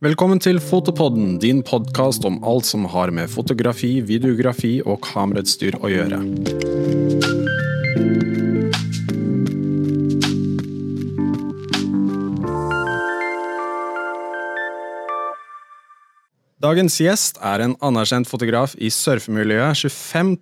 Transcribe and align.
Velkommen 0.00 0.38
til 0.40 0.56
Fotopodden, 0.64 1.34
din 1.42 1.58
podkast 1.60 2.24
om 2.24 2.38
alt 2.48 2.64
som 2.64 2.86
har 2.88 3.10
med 3.12 3.28
fotografi, 3.28 3.98
videografi 4.00 4.78
og 4.80 5.02
kamerautstyr 5.04 5.76
å 5.76 5.90
gjøre. 5.92 6.22
Dagens 16.64 16.96
gjest 17.04 17.36
er 17.44 17.66
en 17.66 17.76
anerkjent 17.84 18.32
fotograf 18.32 18.72
i 18.80 18.88
surfemiljøet. 18.88 19.84
25 19.84 20.34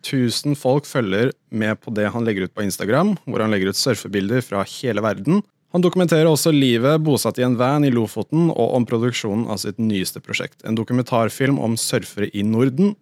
000 0.54 0.62
folk 0.62 0.86
følger 0.86 1.34
med 1.50 1.82
på 1.82 1.98
det 1.98 2.06
han 2.14 2.22
legger 2.22 2.46
ut 2.46 2.54
på 2.54 2.62
Instagram, 2.62 3.16
hvor 3.26 3.42
han 3.42 3.50
legger 3.50 3.74
ut 3.74 3.82
surfebilder 3.82 4.38
fra 4.38 4.62
hele 4.78 5.02
verden. 5.02 5.42
Han 5.74 5.84
dokumenterer 5.84 6.28
også 6.30 6.52
livet 6.54 7.02
bosatt 7.04 7.38
i 7.40 7.44
en 7.44 7.58
van 7.60 7.84
i 7.84 7.90
Lofoten, 7.92 8.48
og 8.48 8.72
om 8.78 8.86
produksjonen 8.88 9.44
av 9.52 9.60
sitt 9.60 9.76
nyeste 9.82 10.22
prosjekt. 10.24 10.62
En 10.64 10.78
dokumentarfilm 10.78 11.58
om 11.60 11.76
surfere 11.76 12.30
i 12.32 12.44
Norden. 12.46 12.94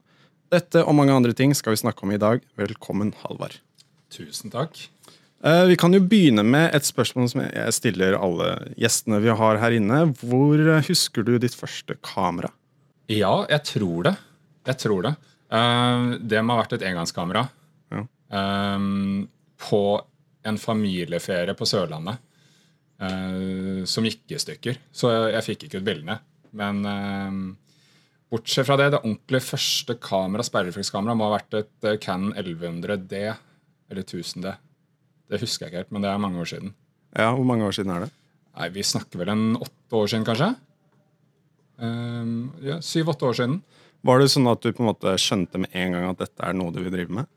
Dette 0.51 0.83
og 0.83 0.97
mange 0.99 1.15
andre 1.15 1.35
ting 1.37 1.55
skal 1.55 1.77
vi 1.77 1.83
snakke 1.85 2.03
om 2.03 2.15
i 2.15 2.21
dag. 2.23 2.43
Velkommen, 2.59 3.13
Halvard. 3.23 3.61
Tusen 4.11 4.51
takk. 4.51 4.81
Eh, 5.47 5.63
vi 5.71 5.77
kan 5.79 5.95
jo 5.95 6.03
begynne 6.03 6.43
med 6.43 6.75
et 6.75 6.87
spørsmål 6.87 7.31
som 7.31 7.45
jeg 7.45 7.77
stiller 7.77 8.19
alle 8.19 8.51
gjestene 8.75 9.23
vi 9.23 9.31
har 9.43 9.63
her 9.63 9.79
inne. 9.79 10.03
Hvor 10.19 10.59
husker 10.89 11.27
du 11.27 11.37
ditt 11.39 11.55
første 11.55 11.99
kamera? 12.03 12.51
Ja, 13.13 13.45
jeg 13.47 13.63
tror 13.71 14.11
det. 14.11 14.17
Jeg 14.67 14.83
tror 14.83 15.07
det. 15.07 15.15
Uh, 15.55 16.19
det 16.19 16.43
må 16.43 16.57
ha 16.57 16.65
vært 16.65 16.81
et 16.81 16.87
engangskamera. 16.89 17.47
Ja. 17.95 18.03
Um, 18.35 19.29
på 19.63 19.85
en 20.47 20.59
familieferie 20.59 21.55
på 21.55 21.67
Sørlandet 21.69 22.19
uh, 23.03 23.85
som 23.89 24.07
gikk 24.07 24.37
i 24.37 24.41
stykker. 24.41 24.81
Så 24.93 25.13
jeg, 25.13 25.31
jeg 25.37 25.47
fikk 25.51 25.67
ikke 25.69 25.83
ut 25.83 25.89
bildene. 25.89 26.19
Men 26.57 26.79
eh, 26.89 27.35
bortsett 28.33 28.65
fra 28.65 28.79
det, 28.81 28.87
det 28.95 29.03
ordentlig 29.03 29.43
første 29.45 29.97
kamera, 30.01 30.45
speilreflekskamera 30.47 31.17
må 31.19 31.27
ha 31.29 31.35
vært 31.35 31.57
et 31.59 31.89
Canon 32.01 32.33
1100D 32.33 33.19
eller 33.27 34.03
1000D. 34.03 34.55
Det 35.27 35.41
husker 35.43 35.67
jeg 35.67 35.73
ikke 35.73 35.83
helt, 35.83 35.93
men 35.95 36.07
det 36.07 36.13
er 36.13 36.23
mange 36.23 36.41
år 36.41 36.49
siden. 36.49 36.73
Ja, 37.17 37.33
Hvor 37.35 37.47
mange 37.49 37.67
år 37.67 37.75
siden 37.77 37.93
er 37.93 38.07
det? 38.07 38.11
Nei, 38.57 38.69
Vi 38.73 38.87
snakker 38.87 39.21
vel 39.21 39.33
en 39.35 39.57
åtte 39.57 39.99
år 39.99 40.09
siden, 40.13 40.27
kanskje. 40.27 40.55
Um, 41.77 42.53
ja, 42.65 42.79
Syv-åtte 42.81 43.29
år 43.29 43.37
siden. 43.37 43.59
Var 44.07 44.21
det 44.21 44.31
sånn 44.33 44.49
at 44.49 44.63
du 44.63 44.71
på 44.71 44.85
en 44.85 44.91
måte 44.93 45.17
skjønte 45.21 45.61
med 45.61 45.75
en 45.77 45.97
gang 45.97 46.09
at 46.13 46.23
dette 46.23 46.45
er 46.47 46.57
noe 46.57 46.73
du 46.73 46.81
vil 46.81 46.95
drive 46.95 47.13
med? 47.13 47.29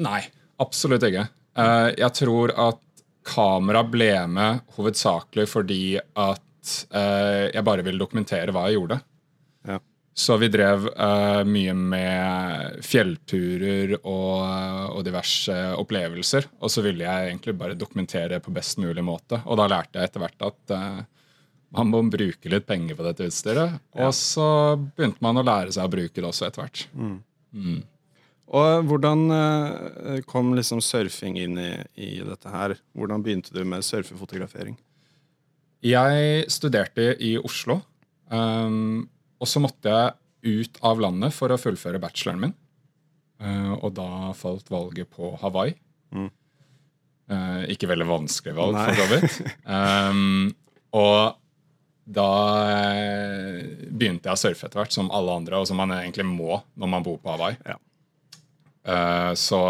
Nei, 0.00 0.20
absolutt 0.62 1.06
ikke. 1.08 1.26
Uh, 1.58 1.90
jeg 1.96 2.12
tror 2.20 2.52
at 2.54 2.84
kamera 3.26 3.82
ble 3.86 4.14
med 4.30 4.64
hovedsakelig 4.76 5.46
fordi 5.50 5.84
at 5.98 6.74
uh, 6.94 7.46
jeg 7.50 7.66
bare 7.66 7.84
ville 7.86 8.00
dokumentere 8.00 8.54
hva 8.54 8.66
jeg 8.68 8.78
gjorde. 8.78 9.00
Ja. 9.68 9.78
Så 10.20 10.36
vi 10.40 10.50
drev 10.52 10.88
uh, 10.90 11.42
mye 11.48 11.74
med 11.76 12.80
fjellturer 12.84 13.94
og, 14.00 14.34
og, 14.96 15.00
diverse 15.06 15.56
opplevelser. 15.78 16.50
Og 16.60 16.72
så 16.72 16.84
ville 16.84 17.06
jeg 17.06 17.30
egentlig 17.30 17.56
bare 17.60 17.78
dokumentere 17.78 18.42
på 18.42 18.52
best 18.56 18.80
mulig 18.82 19.04
måte. 19.06 19.40
Og 19.46 19.60
da 19.60 19.68
lærte 19.70 20.00
jeg 20.00 20.10
etter 20.10 20.24
hvert 20.24 20.48
at 20.50 20.76
man 21.76 21.90
må 21.90 22.02
bruke 22.10 22.50
litt 22.50 22.66
penger 22.66 22.98
på 22.98 23.06
dette 23.06 23.28
utstyret. 23.30 23.78
Ja. 23.94 24.08
Og 24.08 24.14
så 24.18 24.48
begynte 24.96 25.22
man 25.24 25.38
å 25.38 25.46
lære 25.46 25.74
seg 25.74 25.86
å 25.86 25.92
bruke 25.92 26.18
det 26.18 26.26
også 26.26 26.48
etter 26.48 26.64
hvert. 26.64 26.84
Mm. 26.92 27.16
Mm. 27.54 27.80
Og 28.50 28.86
hvordan 28.90 29.28
eh, 29.30 30.20
kom 30.26 30.54
liksom 30.58 30.80
surfing 30.82 31.38
inn 31.38 31.58
i, 31.62 31.72
i, 31.94 32.10
dette 32.26 32.50
her? 32.50 32.74
Hvordan 32.98 33.22
begynte 33.22 33.54
du 33.54 33.62
med 33.62 33.86
surfefotografering? 33.86 34.74
Jeg 35.86 36.48
studerte 36.50 37.12
i 37.22 37.36
Oslo. 37.38 37.78
Um, 38.30 39.06
og 39.40 39.48
så 39.48 39.62
måtte 39.62 39.92
jeg 39.94 40.64
ut 40.66 40.80
av 40.86 41.00
landet 41.02 41.34
for 41.34 41.52
å 41.52 41.58
fullføre 41.60 42.00
bacheloren 42.02 42.42
min. 42.42 42.56
Uh, 43.40 43.78
og 43.78 43.94
da 43.96 44.34
falt 44.36 44.70
valget 44.72 45.08
på 45.14 45.30
Hawaii. 45.40 45.76
Mm. 46.10 46.28
Uh, 47.30 47.62
ikke 47.70 47.88
veldig 47.90 48.08
vanskelig 48.10 48.56
valg, 48.56 48.74
Nei. 48.74 48.88
for 48.88 48.98
så 48.98 49.06
vidt. 49.12 49.54
Um, 49.70 50.50
og 51.04 51.36
da 52.10 52.30
begynte 53.86 54.26
jeg 54.26 54.34
å 54.34 54.42
surfe 54.42 54.66
etter 54.66 54.82
hvert, 54.82 54.96
som 54.96 55.12
alle 55.14 55.38
andre, 55.38 55.62
og 55.62 55.70
som 55.70 55.78
man 55.78 55.94
egentlig 55.94 56.26
må 56.26 56.58
når 56.74 56.92
man 56.96 57.06
bor 57.06 57.20
på 57.22 57.30
Hawaii. 57.30 57.60
Ja. 57.62 57.78
Uh, 58.90 59.32
så 59.38 59.62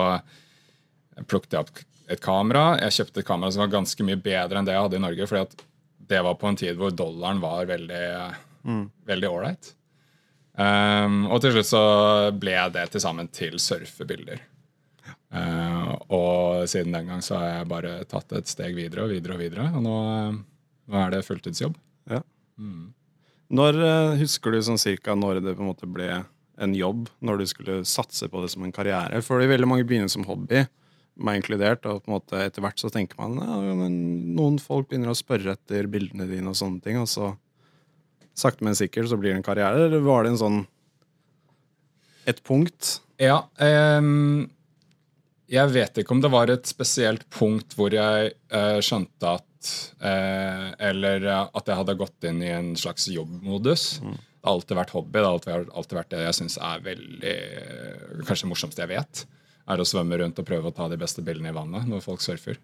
plukket 1.28 1.56
jeg 1.56 1.66
opp 1.66 1.82
et 2.10 2.22
kamera. 2.22 2.74
Jeg 2.86 2.96
kjøpte 3.00 3.22
et 3.22 3.28
kamera 3.28 3.52
som 3.52 3.64
var 3.64 3.74
ganske 3.74 4.06
mye 4.06 4.18
bedre 4.20 4.60
enn 4.60 4.68
det 4.68 4.74
jeg 4.74 4.86
hadde 4.86 4.98
i 4.98 5.04
Norge. 5.04 5.26
fordi 5.30 5.66
det 6.10 6.22
var 6.26 6.38
på 6.40 6.48
en 6.48 6.58
tid 6.58 6.78
hvor 6.78 6.90
dollaren 6.90 7.42
var 7.42 7.68
veldig 7.70 8.06
mm. 8.66 8.84
veldig 9.06 9.28
ålreit. 9.30 9.74
Um, 10.58 11.26
og 11.30 11.38
til 11.40 11.54
slutt 11.54 11.70
så 11.70 11.82
ble 12.36 12.56
det 12.74 12.88
til 12.92 13.02
sammen 13.02 13.30
til 13.32 13.60
surfebilder. 13.62 14.42
Uh, 15.30 15.94
og 16.10 16.66
siden 16.68 16.96
den 16.96 17.12
gang 17.12 17.22
så 17.22 17.38
har 17.38 17.52
jeg 17.52 17.70
bare 17.70 17.92
tatt 18.10 18.34
et 18.34 18.50
steg 18.50 18.74
videre 18.74 19.06
og 19.06 19.14
videre 19.14 19.36
og 19.36 19.44
videre. 19.44 19.68
Og 19.78 19.84
nå, 19.86 19.96
nå 20.90 21.04
er 21.04 21.14
det 21.14 21.22
fulltidsjobb. 21.28 21.78
Ja. 22.10 22.24
Mm. 22.58 22.90
Når 23.50 23.78
Husker 24.20 24.54
du 24.54 24.60
sånn 24.62 24.78
cirka 24.78 25.16
når 25.18 25.40
det 25.42 25.56
på 25.56 25.64
en 25.64 25.70
måte 25.70 25.88
ble 25.90 26.10
en 26.60 26.74
jobb, 26.76 27.08
når 27.24 27.40
du 27.40 27.46
skulle 27.48 27.80
satse 27.88 28.28
på 28.30 28.42
det 28.42 28.52
som 28.52 28.64
en 28.66 28.74
karriere? 28.74 29.22
For 29.24 29.40
det 29.40 29.48
er 29.48 29.56
veldig 29.56 29.70
mange 29.70 29.86
begynner 29.88 30.10
som 30.12 30.26
hobby, 30.28 30.64
meg 31.20 31.40
inkludert, 31.40 31.84
og 31.88 32.02
på 32.02 32.10
en 32.10 32.16
måte 32.16 32.40
etter 32.40 32.64
hvert 32.64 32.80
så 32.80 32.90
tenker 32.92 33.18
man 33.20 33.40
ja, 33.42 33.74
men 33.76 33.96
noen 34.36 34.60
folk 34.62 34.88
begynner 34.88 35.12
å 35.12 35.18
spørre 35.18 35.56
etter 35.56 35.88
bildene 35.90 36.28
dine 36.30 36.52
og 36.52 36.58
sånne 36.58 36.80
ting, 36.84 37.00
og 37.00 37.08
så 37.10 37.34
sakte, 38.38 38.64
men 38.64 38.78
sikkert 38.78 39.10
så 39.10 39.18
blir 39.20 39.34
det 39.34 39.40
en 39.40 39.46
karriere. 39.46 39.88
Eller 39.88 40.04
var 40.04 40.24
det 40.24 40.34
en 40.34 40.40
sånn 40.40 40.62
et 42.30 42.40
punkt? 42.46 43.00
Ja. 43.20 43.42
Um, 43.58 44.48
jeg 45.50 45.72
vet 45.74 45.98
ikke 46.00 46.14
om 46.14 46.22
det 46.22 46.30
var 46.32 46.52
et 46.52 46.68
spesielt 46.70 47.26
punkt 47.34 47.74
hvor 47.76 47.92
jeg 47.94 48.34
uh, 48.54 48.78
skjønte 48.84 49.34
at 49.40 49.46
eh, 50.00 50.66
eller 50.88 51.26
at 51.30 51.66
jeg 51.68 51.76
hadde 51.76 51.96
gått 52.00 52.24
inn 52.28 52.38
i 52.40 52.52
en 52.54 52.70
slags 52.80 53.08
jobbmodus. 53.12 54.00
Mm. 54.00 54.14
Det 54.40 54.48
har 54.48 54.56
alltid 54.56 54.78
vært 54.78 54.94
hobby. 54.96 55.18
Det 55.18 55.26
har 55.26 55.34
alltid, 55.36 55.72
alltid 55.76 55.98
vært 55.98 56.12
det 56.14 56.24
jeg 56.24 56.36
syns 56.38 56.56
er 56.64 56.84
veldig 56.84 57.36
kanskje 58.24 58.46
det 58.46 58.52
morsomste 58.54 58.84
jeg 58.86 58.92
vet. 58.94 59.24
Er 59.70 59.82
å 59.82 59.86
svømme 59.86 60.16
rundt 60.16 60.40
og 60.40 60.46
prøve 60.48 60.70
å 60.70 60.74
ta 60.74 60.88
de 60.88 60.98
beste 61.00 61.24
bildene 61.24 61.52
i 61.52 61.56
vannet 61.56 61.88
når 61.90 62.06
folk 62.06 62.24
surfer. 62.24 62.56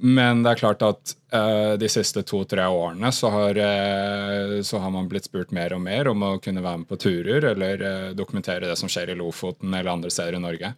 Men 0.00 0.40
det 0.40 0.54
er 0.54 0.60
klart 0.62 0.84
at 0.86 1.12
uh, 1.34 1.74
de 1.76 1.88
siste 1.92 2.22
to-tre 2.24 2.64
årene 2.72 3.10
så 3.12 3.28
har, 3.34 3.58
uh, 3.58 4.54
så 4.64 4.78
har, 4.80 4.94
man 4.94 5.10
blitt 5.10 5.26
spurt 5.28 5.50
mer 5.52 5.74
og 5.76 5.82
mer 5.84 6.08
om 6.08 6.22
å 6.24 6.30
kunne 6.40 6.62
være 6.64 6.84
med 6.84 6.88
på 6.88 7.00
turer 7.02 7.50
eller 7.50 7.84
uh, 7.84 8.14
dokumentere 8.16 8.70
det 8.70 8.78
som 8.80 8.88
skjer 8.88 9.12
i 9.12 9.18
Lofoten 9.18 9.74
eller 9.74 9.92
andre 9.92 10.12
steder 10.14 10.38
i 10.38 10.42
Norge. 10.46 10.72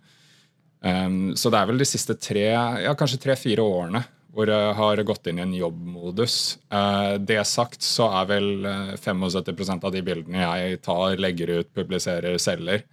Um, 0.83 1.37
så 1.39 1.53
det 1.53 1.61
er 1.61 1.71
vel 1.71 1.79
de 1.79 1.87
siste 1.87 2.17
tre, 2.19 2.49
ja, 2.51 2.97
kanskje 2.99 3.21
tre-fire 3.23 3.63
årene 3.63 4.03
hvor 4.33 4.49
jeg 4.49 4.75
har 4.79 5.03
gått 5.05 5.29
inn 5.29 5.41
i 5.41 5.45
en 5.45 5.55
jobbmodus. 5.55 6.37
Eh, 6.73 7.15
det 7.21 7.43
sagt 7.49 7.85
så 7.85 8.09
er 8.21 8.29
vel 8.31 8.51
75 8.97 9.27
eh, 9.29 9.73
av 9.77 9.91
de 9.93 10.05
bildene 10.05 10.45
jeg 10.45 10.79
tar, 10.85 11.19
legger 11.21 11.59
ut, 11.59 11.73
publiserer, 11.77 12.39
selger, 12.41 12.87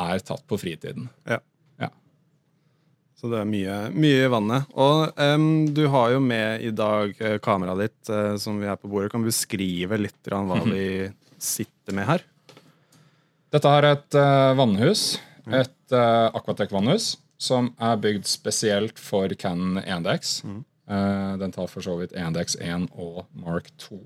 er 0.00 0.22
tatt 0.24 0.46
på 0.48 0.58
fritiden. 0.58 1.10
Ja. 1.28 1.38
ja. 1.82 1.90
Så 3.20 3.28
det 3.32 3.42
er 3.42 3.50
mye, 3.50 3.76
mye 3.92 4.22
i 4.24 4.30
vannet. 4.32 4.70
Og 4.72 5.20
um, 5.20 5.50
du 5.76 5.84
har 5.92 6.14
jo 6.16 6.22
med 6.24 6.64
i 6.64 6.72
dag 6.72 7.12
eh, 7.20 7.36
kameraet 7.44 7.84
ditt 7.84 8.12
uh, 8.14 8.34
som 8.40 8.56
vi 8.62 8.70
er 8.70 8.80
på 8.80 8.88
bordet. 8.88 9.12
Kan 9.12 9.26
du 9.26 9.28
beskrive 9.28 10.00
litt 10.00 10.32
hva 10.32 10.62
vi 10.64 11.10
sitter 11.54 12.00
med 12.00 12.08
her? 12.08 12.24
Dette 13.52 13.76
er 13.76 13.90
et 13.92 14.18
uh, 14.18 14.56
vannhus. 14.56 15.04
Et 15.52 15.92
uh, 15.92 16.32
Aquatec-vannhus 16.32 17.12
som 17.40 17.72
er 17.82 18.00
bygd 18.00 18.28
spesielt 18.28 19.00
for 19.00 19.32
Canon 19.38 19.80
1DX. 19.82 20.36
Mm. 20.44 20.62
Uh, 20.90 21.34
den 21.40 21.54
tar 21.54 21.70
for 21.72 21.84
så 21.84 21.96
vidt 22.00 22.12
1DX1 22.12 22.90
og 22.92 23.24
Mark 23.40 23.70
2. 23.80 23.98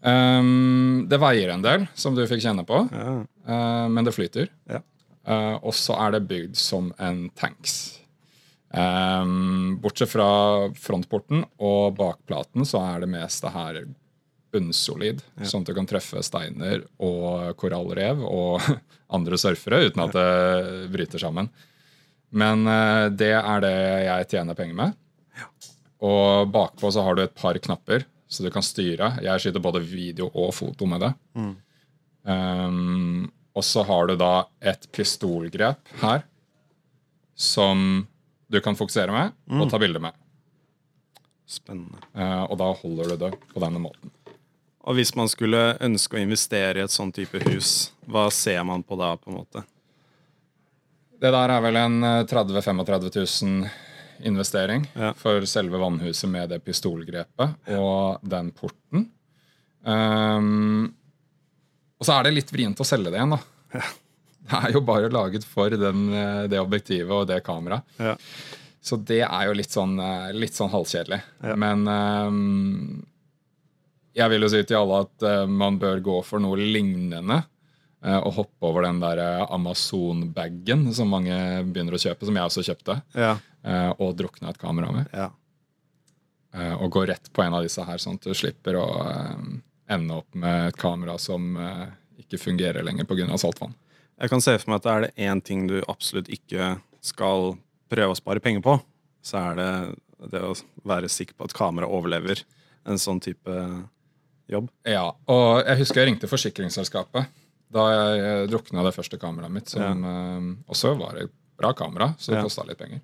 Um, 0.00 1.06
det 1.10 1.20
veier 1.20 1.52
en 1.52 1.64
del, 1.64 1.84
som 1.94 2.16
du 2.16 2.22
fikk 2.28 2.40
kjenne 2.46 2.64
på, 2.64 2.86
ja. 2.88 3.18
uh, 3.20 3.86
men 3.92 4.06
det 4.06 4.16
flyter. 4.16 4.48
Ja. 4.70 4.80
Uh, 5.28 5.56
og 5.60 5.74
så 5.76 5.98
er 6.00 6.16
det 6.16 6.26
bygd 6.30 6.56
som 6.56 6.88
en 6.98 7.26
tanks. 7.36 8.00
Um, 8.70 9.80
bortsett 9.82 10.12
fra 10.12 10.70
frontporten 10.78 11.42
og 11.58 11.96
bakplaten 11.98 12.62
så 12.68 12.78
er 12.86 13.02
det 13.02 13.10
meste 13.10 13.50
her 13.50 13.82
bunnsolid. 14.54 15.22
Ja. 15.38 15.48
Sånn 15.50 15.64
at 15.64 15.70
du 15.70 15.76
kan 15.76 15.88
treffe 15.90 16.22
steiner 16.26 16.84
og 17.02 17.52
korallrev 17.60 18.22
og 18.26 18.62
andre 19.16 19.38
surfere 19.40 19.84
uten 19.88 20.04
at 20.06 20.16
det 20.16 20.88
bryter 20.94 21.22
sammen. 21.22 21.50
Men 22.30 22.66
uh, 22.68 23.08
det 23.10 23.32
er 23.36 23.64
det 23.64 23.76
jeg 24.06 24.30
tjener 24.34 24.58
penger 24.58 24.78
med. 24.78 24.96
Og 26.00 26.48
bakpå 26.52 26.90
så 26.92 27.04
har 27.04 27.16
du 27.16 27.24
et 27.24 27.36
par 27.36 27.58
knapper, 27.60 28.06
så 28.30 28.44
du 28.44 28.50
kan 28.52 28.64
styre. 28.64 29.12
Jeg 29.24 29.42
skyter 29.42 29.62
både 29.62 29.82
video 29.84 30.30
og 30.32 30.54
foto 30.56 30.88
med 30.88 31.04
det. 31.04 31.10
Mm. 31.36 31.52
Um, 32.30 33.26
og 33.56 33.64
så 33.66 33.82
har 33.84 34.08
du 34.08 34.14
da 34.20 34.46
et 34.60 34.86
pistolgrep 34.94 35.92
her 36.00 36.22
som 37.34 38.06
du 38.52 38.60
kan 38.60 38.76
fokusere 38.76 39.12
med 39.12 39.32
mm. 39.50 39.60
og 39.60 39.70
ta 39.72 39.80
bilde 39.80 40.02
med. 40.02 40.16
Spennende. 41.50 42.00
Uh, 42.14 42.46
og 42.46 42.56
da 42.60 42.70
holder 42.80 43.12
du 43.12 43.16
det 43.26 43.32
på 43.50 43.62
denne 43.62 43.82
måten. 43.82 44.12
Og 44.88 44.96
hvis 44.96 45.12
man 45.18 45.28
skulle 45.28 45.74
ønske 45.82 46.16
å 46.16 46.22
investere 46.22 46.80
i 46.80 46.84
et 46.86 46.94
sånn 46.94 47.12
type 47.12 47.42
hus, 47.50 47.90
hva 48.08 48.28
ser 48.32 48.62
man 48.64 48.84
på 48.86 48.96
da, 49.00 49.12
på 49.20 49.32
en 49.32 49.40
måte? 49.42 49.64
Det 51.20 51.30
der 51.34 51.52
er 51.52 51.62
vel 51.64 51.76
en 51.80 51.98
eh, 52.06 52.22
30 52.28 52.54
000-35 52.60 53.10
000 53.44 53.70
investering 54.28 54.84
Ja. 54.96 55.12
for 55.16 55.44
selve 55.48 55.78
vannhuset 55.80 56.28
med 56.28 56.50
det 56.52 56.58
pistolgrepet 56.64 57.54
og 57.76 58.20
den 58.28 58.50
porten. 58.56 59.06
Um, 59.80 60.90
og 62.00 62.04
så 62.08 62.18
er 62.18 62.26
det 62.28 62.34
litt 62.36 62.52
vrient 62.52 62.80
å 62.80 62.84
selge 62.88 63.08
det 63.12 63.16
igjen, 63.20 63.32
da. 63.36 63.80
Det 64.50 64.58
er 64.58 64.72
jo 64.74 64.80
bare 64.84 65.08
laget 65.12 65.44
for 65.46 65.70
den, 65.72 66.08
eh, 66.16 66.42
det 66.50 66.58
objektivet 66.60 67.12
og 67.14 67.26
det 67.30 67.38
kameraet. 67.46 67.84
Ja. 68.00 68.16
Så 68.82 68.96
det 68.96 69.20
er 69.26 69.46
jo 69.46 69.52
litt 69.56 69.70
sånn, 69.72 69.92
eh, 70.00 70.30
litt 70.34 70.56
sånn 70.56 70.72
halvkjedelig. 70.72 71.20
Ja. 71.44 71.54
Men 71.60 71.84
um, 71.86 73.06
jeg 74.16 74.32
vil 74.32 74.42
jo 74.42 74.48
si 74.50 74.62
til 74.66 74.80
alle 74.80 75.02
at 75.04 75.26
eh, 75.28 75.44
man 75.46 75.76
bør 75.80 76.00
gå 76.02 76.16
for 76.26 76.42
noe 76.42 76.56
lignende. 76.60 77.42
Eh, 78.04 78.18
og 78.18 78.32
hoppe 78.38 78.68
over 78.70 78.86
den 78.86 79.00
der 79.02 79.20
eh, 79.24 79.44
Amazon-bagen 79.52 80.88
som 80.96 81.10
mange 81.12 81.36
begynner 81.68 81.96
å 81.96 82.02
kjøpe, 82.02 82.26
som 82.28 82.38
jeg 82.38 82.50
også 82.50 82.64
kjøpte. 82.70 82.98
Ja. 83.14 83.36
eh, 83.64 83.90
og 83.98 84.16
drukne 84.18 84.50
et 84.52 84.60
kamera 84.60 84.92
med. 84.94 85.08
ja. 85.16 85.30
eh, 86.54 86.74
og 86.76 86.90
gå 86.90 87.06
rett 87.10 87.32
på 87.32 87.42
en 87.44 87.54
av 87.54 87.66
disse 87.66 87.84
her, 87.86 87.98
sånn 88.02 88.18
at 88.20 88.26
du 88.28 88.34
slipper 88.34 88.78
å 88.80 88.86
eh, 89.06 89.38
ende 89.90 90.20
opp 90.22 90.34
med 90.38 90.68
et 90.70 90.78
kamera 90.78 91.16
som 91.18 91.56
eh, 91.56 91.86
ikke 92.22 92.38
fungerer 92.38 92.84
lenger 92.86 93.08
pga. 93.08 93.26
saltvann. 93.38 93.74
Jeg 94.20 94.30
kan 94.30 94.42
se 94.44 94.58
for 94.60 94.70
meg 94.70 94.80
at 94.80 94.84
det 94.84 94.92
er 94.92 95.04
det 95.06 95.28
én 95.30 95.40
ting 95.40 95.66
du 95.66 95.78
absolutt 95.88 96.28
ikke 96.28 96.74
skal 97.00 97.54
prøve 97.90 98.12
å 98.12 98.18
spare 98.18 98.42
penger 98.44 98.62
på, 98.62 98.76
så 99.24 99.40
er 99.50 99.56
det 99.58 99.70
det 100.30 100.42
å 100.44 100.52
være 100.84 101.08
sikker 101.08 101.34
på 101.38 101.46
at 101.48 101.54
kameraet 101.56 101.90
overlever 101.96 102.42
en 102.84 103.00
sånn 103.00 103.20
type 103.24 103.54
jobb. 104.52 104.68
Ja, 104.84 105.06
og 105.30 105.62
jeg 105.64 105.80
husker 105.80 106.02
jeg 106.02 106.10
ringte 106.10 106.28
forsikringsselskapet 106.28 107.30
da 107.70 107.84
jeg 107.94 108.22
eh, 108.24 108.46
drukna 108.50 108.82
det 108.86 108.94
første 108.96 109.18
kameraet 109.20 109.54
mitt, 109.54 109.70
som 109.70 110.04
eh, 110.06 110.48
også 110.70 110.94
var 110.98 111.20
et 111.22 111.32
bra 111.60 111.72
kamera, 111.76 112.12
så 112.18 112.32
det 112.32 112.40
Ja. 112.40 112.46
kosta 112.48 112.64
litt 112.66 112.80
penger. 112.80 113.02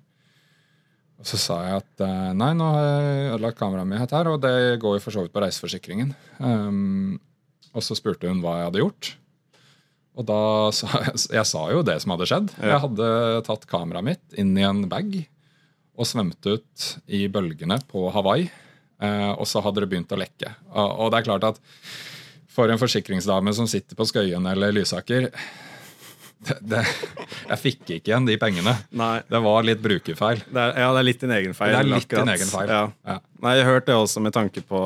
Og 1.17 1.25
så 1.25 1.37
sa 1.41 1.55
jeg 1.65 1.77
at 1.81 2.01
eh, 2.05 2.33
nei, 2.37 2.51
nå 2.57 2.65
har 2.75 2.83
jeg 2.87 3.29
ødelagt 3.37 3.57
kameraet 3.61 3.89
mitt 3.89 4.11
her, 4.13 4.27
og 4.29 4.41
det 4.43 4.79
går 4.83 4.97
jo 4.97 5.03
for 5.05 5.15
så 5.15 5.23
vidt 5.25 5.33
på 5.33 5.41
reiseforsikringen. 5.41 6.11
Um, 6.39 7.15
og 7.73 7.81
så 7.85 7.97
spurte 7.97 8.29
hun 8.29 8.41
hva 8.43 8.57
jeg 8.59 8.67
hadde 8.69 8.83
gjort. 8.83 9.09
Og 10.17 10.25
da 10.29 10.41
sa 10.73 10.89
jeg, 11.07 11.23
jeg 11.37 11.45
sa 11.49 11.63
jo 11.73 11.81
det 11.85 11.97
som 12.03 12.13
hadde 12.13 12.27
skjedd. 12.29 12.53
Ja. 12.59 12.75
Jeg 12.75 12.83
hadde 12.85 13.09
tatt 13.49 13.65
kameraet 13.69 14.07
mitt 14.11 14.37
inn 14.37 14.53
i 14.57 14.65
en 14.67 14.83
bag 14.91 15.15
og 15.97 16.05
svømt 16.05 16.45
ut 16.45 16.87
i 17.09 17.23
bølgene 17.33 17.79
på 17.89 18.07
Hawaii. 18.13 18.49
Uh, 19.01 19.33
og 19.37 19.45
så 19.49 19.61
hadde 19.65 19.81
det 19.83 19.89
begynt 19.91 20.13
å 20.13 20.17
lekke. 20.21 20.53
Og, 20.73 21.01
og 21.05 21.11
det 21.13 21.19
er 21.21 21.27
klart 21.31 21.45
at 21.49 21.59
for 22.57 22.73
en 22.73 22.81
forsikringsdame 22.81 23.53
som 23.53 23.69
sitter 23.69 23.97
på 23.97 24.07
Skøyen 24.09 24.45
eller 24.49 24.73
Lysaker 24.73 25.29
det, 26.47 26.55
det, 26.61 26.83
Jeg 27.49 27.59
fikk 27.61 27.91
ikke 27.97 28.11
igjen 28.11 28.27
de 28.27 28.37
pengene. 28.41 28.73
Nei, 28.97 29.21
Det 29.29 29.41
var 29.41 29.65
litt 29.65 29.81
brukerfeil. 29.81 30.43
det 30.45 30.63
er, 30.63 30.73
ja, 30.83 30.89
det 30.93 31.01
er 31.01 31.07
litt 31.07 31.23
din 31.23 31.33
egen 31.33 31.55
feil. 31.57 31.73
Det 31.73 31.79
er 31.79 31.89
litt 31.89 32.05
akkurat. 32.05 32.27
din 32.27 32.33
egen 32.35 32.51
feil. 32.51 32.73
Ja. 32.73 32.83
Ja. 33.09 33.17
Nei, 33.45 33.55
Jeg 33.57 33.67
hørte 33.69 33.91
det 33.91 33.97
også 33.97 34.21
med 34.23 34.35
tanke 34.37 34.61
på 34.65 34.81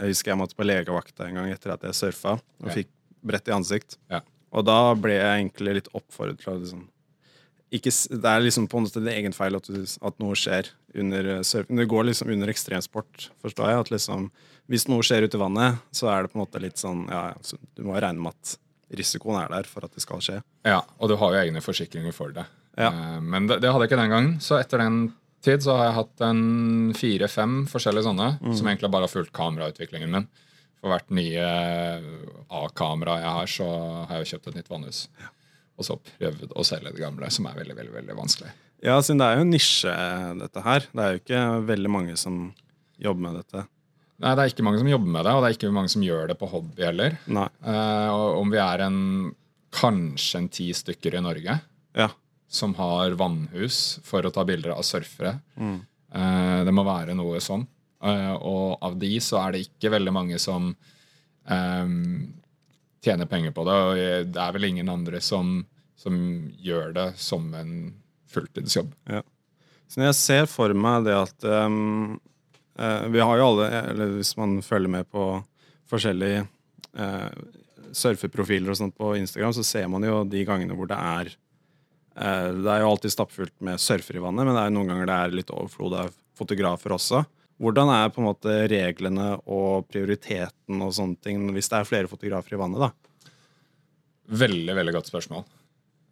Jeg 0.00 0.12
husker 0.14 0.32
jeg 0.32 0.40
måtte 0.42 0.58
på 0.58 0.66
legevakta 0.66 1.28
en 1.28 1.40
gang 1.40 1.52
etter 1.54 1.74
at 1.74 1.86
jeg 1.86 1.98
surfa 1.98 2.38
og 2.38 2.70
fikk 2.74 2.90
brett 3.28 3.50
i 3.50 3.54
ansikt. 3.54 3.98
Ja. 4.10 4.22
Og 4.54 4.64
da 4.66 4.78
ble 4.98 5.16
jeg 5.18 5.42
egentlig 5.42 5.80
litt 5.80 5.90
å 5.92 6.00
liksom 6.00 6.86
ikke, 7.68 7.90
Det 7.92 8.24
er 8.30 8.40
liksom 8.40 8.66
på 8.66 8.78
en 8.78 8.86
måte 8.86 9.02
din 9.02 9.12
egen 9.12 9.34
feil 9.36 9.56
at, 9.58 9.66
du, 9.68 9.82
at 9.84 10.18
noe 10.22 10.36
skjer 10.38 10.70
under 10.96 11.26
eh, 11.36 11.42
surfing. 11.44 11.76
Det 11.76 11.88
går 11.90 12.08
liksom 12.08 12.30
under 12.32 12.48
ekstremsport, 12.48 13.28
forstår 13.44 13.68
jeg. 13.74 13.80
At 13.84 13.90
liksom 13.92 14.30
Hvis 14.68 14.84
noe 14.88 15.00
skjer 15.06 15.24
ute 15.24 15.38
i 15.38 15.40
vannet, 15.40 15.78
så 15.96 16.10
er 16.12 16.22
det 16.26 16.32
på 16.32 16.38
en 16.38 16.44
måte 16.44 16.60
litt 16.60 16.76
sånn 16.76 17.06
Ja, 17.08 17.28
ja, 17.32 17.58
du 17.74 17.82
må 17.88 17.94
regne 17.96 18.20
med 18.20 18.34
at 18.36 18.56
risikoen 18.98 19.38
er 19.42 19.48
der 19.52 19.68
for 19.68 19.84
at 19.84 19.92
det 19.94 20.02
skal 20.04 20.20
skje. 20.24 20.42
Ja, 20.64 20.82
og 20.98 21.08
du 21.10 21.16
har 21.20 21.32
jo 21.34 21.40
egne 21.42 21.60
forsikringer 21.64 22.12
for 22.16 22.32
det. 22.36 22.44
Ja. 22.76 22.88
Eh, 22.92 23.20
Men 23.20 23.46
det, 23.48 23.60
det 23.60 23.70
hadde 23.72 23.84
jeg 23.86 23.90
ikke 23.92 24.02
den 24.02 24.10
gangen. 24.12 24.34
Så 24.40 24.58
etter 24.60 24.78
den 24.84 25.12
tid 25.44 25.62
så 25.62 25.76
har 25.76 25.84
jeg 25.88 25.96
hatt 25.98 26.20
en 26.28 26.92
fire-fem 26.96 27.66
forskjellige 27.70 28.04
sånne, 28.08 28.28
Mm. 28.40 28.54
som 28.56 28.66
egentlig 28.66 28.90
bare 28.90 29.06
har 29.06 29.12
fulgt 29.12 29.32
kamerautviklingen 29.32 30.10
min. 30.10 30.28
For 30.80 30.90
hvert 30.92 31.10
nye 31.10 31.42
A-kamera 32.50 33.18
jeg 33.20 33.32
har, 33.36 33.46
så 33.50 33.66
har 34.08 34.16
jeg 34.18 34.24
jo 34.26 34.30
kjøpt 34.36 34.48
et 34.52 34.58
nytt 34.60 34.70
vannhus. 34.72 35.00
Og 35.78 35.84
så 35.86 35.96
prøvd 36.02 36.52
å 36.58 36.64
selge 36.66 36.92
det 36.92 37.00
gamle, 37.02 37.30
som 37.30 37.46
er 37.46 37.54
veldig, 37.60 37.76
veldig, 37.78 37.94
veldig 38.00 38.16
vanskelig. 38.18 38.50
Ja, 38.82 38.96
siden 39.02 39.18
det 39.22 39.26
er 39.28 39.36
jo 39.38 39.44
en 39.46 39.50
nisje, 39.54 39.94
dette 40.38 40.62
her. 40.64 40.86
Det 40.94 41.02
er 41.04 41.12
jo 41.16 41.20
ikke 41.22 41.42
veldig 41.66 41.90
mange 41.90 42.16
som 42.18 42.40
jobber 42.98 43.20
med 43.26 43.36
dette. 43.42 43.66
Nei, 44.18 44.34
Det 44.34 44.42
er 44.44 44.50
ikke 44.52 44.64
mange 44.66 44.80
som 44.80 44.88
jobber 44.90 45.12
med 45.14 45.24
det, 45.28 45.32
og 45.32 45.42
det 45.44 45.48
er 45.50 45.56
ikke 45.56 45.72
mange 45.74 45.90
som 45.92 46.02
gjør 46.02 46.28
det 46.32 46.38
på 46.40 46.48
hobby 46.50 46.82
heller. 46.82 47.18
Nei. 47.30 47.46
Eh, 47.62 48.08
om 48.40 48.50
vi 48.50 48.58
er 48.58 48.82
en 48.88 48.98
kanskje 49.78 50.40
en 50.40 50.48
ti 50.48 50.70
stykker 50.74 51.14
i 51.18 51.22
Norge 51.22 51.60
Ja. 51.94 52.08
som 52.48 52.74
har 52.74 53.10
vannhus 53.20 54.00
for 54.02 54.22
å 54.26 54.32
ta 54.32 54.42
bilder 54.44 54.72
av 54.74 54.82
surfere. 54.82 55.36
Mm. 55.60 55.80
Eh, 56.14 56.64
det 56.64 56.74
må 56.74 56.84
være 56.84 57.14
noe 57.14 57.38
sånn. 57.44 57.66
Eh, 58.02 58.34
og 58.34 58.78
av 58.82 58.98
de 58.98 59.12
så 59.20 59.38
er 59.46 59.52
det 59.52 59.66
ikke 59.68 59.90
veldig 59.92 60.12
mange 60.14 60.38
som 60.40 60.74
ehm, 61.48 62.32
tjener 63.04 63.26
penger 63.30 63.52
på 63.54 63.64
det. 63.68 63.74
Og 63.74 64.32
det 64.32 64.42
er 64.42 64.52
vel 64.56 64.64
ingen 64.70 64.88
andre 64.92 65.20
som, 65.20 65.64
som 65.96 66.14
gjør 66.62 66.92
det 66.96 67.08
som 67.20 67.52
en 67.54 67.94
fulltidsjobb. 68.28 68.90
Så 69.88 70.00
når 70.00 70.10
jeg 70.10 70.18
ser 70.18 70.46
for 70.50 70.74
meg 70.76 71.04
det 71.06 71.14
at 71.16 71.44
eh, 71.48 71.68
Vi 72.78 73.20
har 73.20 73.40
jo 73.40 73.46
alle, 73.48 73.64
eller 73.90 74.12
hvis 74.14 74.36
man 74.38 74.60
følger 74.62 74.92
med 74.92 75.08
på 75.10 75.22
forskjellige 75.90 76.44
eh, 76.98 77.30
surfeprofiler 77.92 78.72
og 78.72 78.78
sånt 78.78 78.96
på 78.98 79.14
Instagram, 79.18 79.54
så 79.56 79.64
ser 79.66 79.88
man 79.90 80.04
jo 80.06 80.22
de 80.28 80.44
gangene 80.48 80.76
hvor 80.76 80.90
det 80.90 80.98
er 80.98 81.32
eh, 81.32 82.50
Det 82.54 82.70
er 82.72 82.84
jo 82.84 82.92
alltid 82.92 83.14
stappfullt 83.14 83.56
med 83.64 83.82
surfere 83.82 84.20
i 84.20 84.24
vannet, 84.24 84.44
men 84.44 84.54
det 84.54 84.62
er 84.62 84.70
jo 84.70 84.76
noen 84.78 84.92
ganger 84.92 85.10
det 85.10 85.18
er 85.18 85.36
litt 85.40 85.54
overflod 85.54 85.98
av 86.04 86.16
fotografer 86.38 86.94
også. 86.94 87.24
Hvordan 87.58 87.90
er 87.90 88.10
på 88.14 88.22
en 88.22 88.28
måte 88.28 88.54
reglene 88.70 89.32
og 89.50 89.88
prioriteten 89.90 90.82
og 90.84 90.94
sånne 90.94 91.18
ting 91.24 91.42
hvis 91.56 91.70
det 91.72 91.80
er 91.80 91.88
flere 91.88 92.10
fotografer 92.10 92.54
i 92.54 92.60
vannet? 92.60 92.84
da? 92.84 93.32
Veldig, 94.28 94.74
veldig 94.76 94.94
godt 94.94 95.10
spørsmål. 95.10 95.46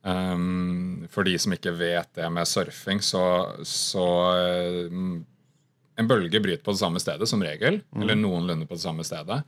Um, 0.06 1.06
for 1.10 1.26
de 1.26 1.34
som 1.38 1.54
ikke 1.54 1.74
vet 1.76 2.08
det 2.18 2.26
med 2.32 2.46
surfing, 2.48 3.02
så, 3.02 3.22
så 3.66 4.06
ehm, 4.32 5.16
En 5.96 6.08
bølge 6.08 6.40
bryter 6.42 6.64
på 6.64 6.74
det 6.74 6.82
samme 6.82 7.00
stedet 7.00 7.28
som 7.28 7.42
regel, 7.42 7.80
eller 7.96 8.18
noenlunde 8.18 8.68
på 8.68 8.76
det 8.76 8.84
samme 8.84 9.06
stedet. 9.06 9.42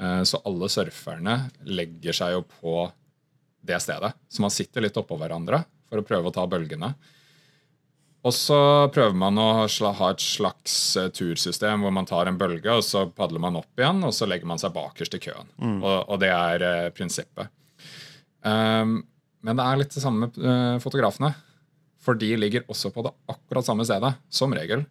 Eh, 0.00 0.22
så 0.26 0.40
alle 0.48 0.68
surferne 0.72 1.38
legger 1.64 2.16
seg 2.16 2.34
jo 2.34 2.44
på 2.60 2.78
det 3.64 3.78
stedet. 3.82 4.12
Så 4.28 4.42
man 4.44 4.52
sitter 4.52 4.84
litt 4.84 4.98
oppå 5.00 5.18
hverandre 5.20 5.62
for 5.88 6.02
å 6.02 6.06
prøve 6.06 6.30
å 6.30 6.34
ta 6.34 6.46
bølgene. 6.50 6.94
Og 8.24 8.32
så 8.32 8.58
prøver 8.92 9.16
man 9.20 9.36
å 9.36 9.48
ha 9.68 10.10
et 10.10 10.22
slags 10.24 10.74
eh, 10.96 11.10
tursystem 11.12 11.84
hvor 11.84 11.92
man 11.92 12.08
tar 12.08 12.30
en 12.30 12.38
bølge, 12.40 12.72
og 12.72 12.84
så 12.84 13.04
padler 13.12 13.42
man 13.42 13.60
opp 13.60 13.80
igjen, 13.80 14.00
og 14.06 14.14
så 14.16 14.28
legger 14.28 14.48
man 14.48 14.60
seg 14.60 14.72
bakerst 14.76 15.18
i 15.18 15.20
køen. 15.26 15.50
Og, 15.84 15.98
og 16.08 16.22
det 16.22 16.32
er 16.32 16.64
eh, 16.64 16.92
prinsippet. 16.96 17.52
Um, 18.44 19.02
men 19.44 19.60
det 19.60 19.64
er 19.64 19.80
litt 19.80 19.92
det 19.92 20.02
samme 20.02 20.26
med 20.26 20.40
eh, 20.40 20.78
fotografene. 20.80 21.34
For 22.04 22.16
de 22.20 22.32
ligger 22.36 22.64
også 22.68 22.90
på 22.92 23.04
det 23.04 23.12
akkurat 23.32 23.68
samme 23.68 23.84
stedet, 23.88 24.14
som 24.32 24.52
regel. 24.56 24.86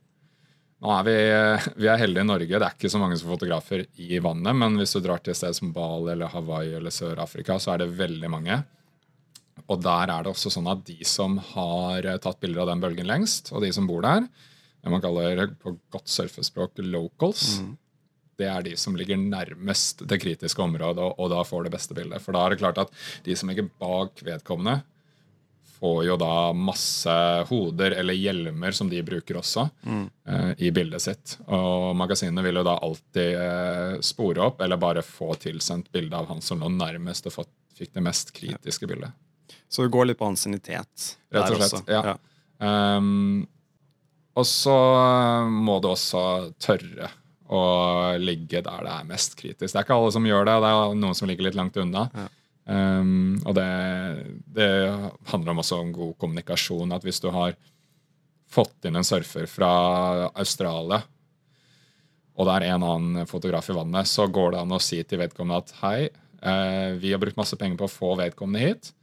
Nå 0.84 0.92
er 0.92 1.04
vi, 1.08 1.16
eh, 1.32 1.66
vi 1.80 1.88
er 1.88 2.00
heldige 2.02 2.26
i 2.26 2.28
Norge. 2.28 2.60
Det 2.60 2.68
er 2.68 2.76
ikke 2.76 2.92
så 2.92 3.00
mange 3.00 3.16
som 3.20 3.32
fotografer 3.32 3.86
i 4.04 4.18
vannet, 4.20 4.52
men 4.60 4.76
hvis 4.76 4.92
du 4.98 5.00
drar 5.00 5.22
til 5.24 5.32
et 5.32 5.40
sted 5.40 5.56
som 5.56 5.72
Bali 5.72 6.12
eller 6.12 6.34
Hawaii 6.34 6.74
eller 6.76 6.92
Sør-Afrika, 6.92 7.56
så 7.56 7.74
er 7.74 7.84
det 7.84 7.94
veldig 7.96 8.32
mange. 8.32 8.58
Og 9.72 9.80
der 9.80 10.12
er 10.12 10.26
det 10.26 10.34
også 10.34 10.52
sånn 10.52 10.68
at 10.68 10.84
de 10.84 10.98
som 11.08 11.38
har 11.54 12.04
eh, 12.04 12.20
tatt 12.20 12.42
bilder 12.44 12.66
av 12.66 12.74
den 12.74 12.84
bølgen 12.84 13.08
lengst, 13.08 13.54
og 13.56 13.64
de 13.64 13.72
som 13.72 13.88
bor 13.88 14.04
der, 14.04 14.28
det 14.84 14.92
man 14.92 15.04
kaller 15.04 15.46
på 15.56 15.78
godt 15.94 16.12
surfespråk 16.12 16.84
locals, 16.84 17.62
det 18.36 18.50
er 18.50 18.66
de 18.66 18.74
som 18.76 18.98
ligger 19.00 19.16
nærmest 19.16 20.04
det 20.10 20.20
kritiske 20.20 20.60
området, 20.60 21.00
og, 21.00 21.16
og 21.16 21.32
da 21.32 21.46
får 21.48 21.64
det 21.64 21.76
beste 21.78 21.96
bildet. 21.96 22.20
For 22.20 22.36
da 22.36 22.44
er 22.44 22.52
det 22.52 22.60
klart 22.60 22.82
at 22.82 22.92
de 23.24 23.38
som 23.40 23.48
ligger 23.48 23.70
bak 23.80 24.20
vedkommende, 24.26 24.82
får 25.84 26.06
jo 26.06 26.16
da 26.16 26.54
masse 26.56 27.14
hoder 27.50 27.92
eller 27.92 28.16
hjelmer 28.16 28.72
som 28.72 28.88
de 28.88 29.02
bruker 29.04 29.36
også 29.36 29.66
eh, 29.84 30.52
i 30.64 30.70
bildet 30.72 31.04
sitt. 31.04 31.34
Og 31.52 31.90
magasinet 32.00 32.46
vil 32.46 32.62
jo 32.62 32.64
da 32.64 32.78
alltid 32.88 33.36
uh, 33.36 33.98
spore 34.00 34.46
opp 34.46 34.62
eller 34.64 34.80
bare 34.80 35.04
få 35.04 35.34
tilsendt 35.44 35.90
bilde 35.92 36.16
av 36.16 36.30
han 36.32 36.40
som 36.40 36.64
lå 36.64 36.70
nærmest 36.72 37.28
og 37.28 37.36
fått, 37.36 37.52
fikk 37.76 37.92
det 37.98 38.04
mest 38.06 38.32
kritiske 38.38 38.88
bildet. 38.88 39.12
Så 39.68 39.84
det 39.84 39.92
går 39.92 40.08
litt 40.08 40.22
på 40.22 40.30
ansiennitet. 40.32 41.18
Der 41.36 41.52
også. 41.58 41.82
Ja. 41.92 42.16
Um, 42.64 43.44
og 44.40 44.48
så 44.48 44.78
må 45.52 45.82
du 45.84 45.90
også 45.90 46.24
tørre 46.64 47.12
å 47.52 47.66
ligge 48.24 48.64
der 48.64 48.88
det 48.88 48.96
er 49.02 49.12
mest 49.12 49.36
kritisk. 49.36 49.68
Det 49.74 49.82
er 49.82 49.84
ikke 49.84 50.00
alle 50.00 50.16
som 50.16 50.32
gjør 50.32 50.48
det, 50.48 50.56
det 50.64 50.72
er 50.72 50.96
noen 51.04 51.20
som 51.20 51.28
ligger 51.28 51.50
litt 51.50 51.60
langt 51.60 51.76
unna. 51.84 52.08
Ja. 52.16 52.30
Um, 52.64 53.42
og 53.44 53.58
det, 53.58 53.68
det 54.56 54.70
handler 55.32 55.60
også 55.60 55.82
om 55.82 55.92
god 55.96 56.16
kommunikasjon. 56.22 56.96
At 56.96 57.06
hvis 57.06 57.22
du 57.24 57.30
har 57.36 57.58
fått 58.54 58.88
inn 58.88 59.00
en 59.00 59.08
surfer 59.08 59.48
fra 59.50 59.74
Australia, 60.32 61.02
og 62.34 62.50
det 62.50 62.56
er 62.56 62.68
en 62.72 62.86
annen 62.88 63.30
fotograf 63.30 63.70
i 63.70 63.78
vannet, 63.78 64.10
så 64.10 64.26
går 64.32 64.54
det 64.54 64.64
an 64.64 64.74
å 64.74 64.82
si 64.82 65.02
til 65.06 65.22
vedkommende 65.22 65.62
at 65.62 65.74
hei, 65.84 65.98
uh, 66.42 67.00
vi 67.00 67.14
har 67.14 67.22
brukt 67.22 67.40
masse 67.40 67.58
penger 67.60 67.80
på 67.82 67.90
å 67.90 67.96
få 67.96 68.14
vedkommende 68.22 68.64
hit. 68.64 68.94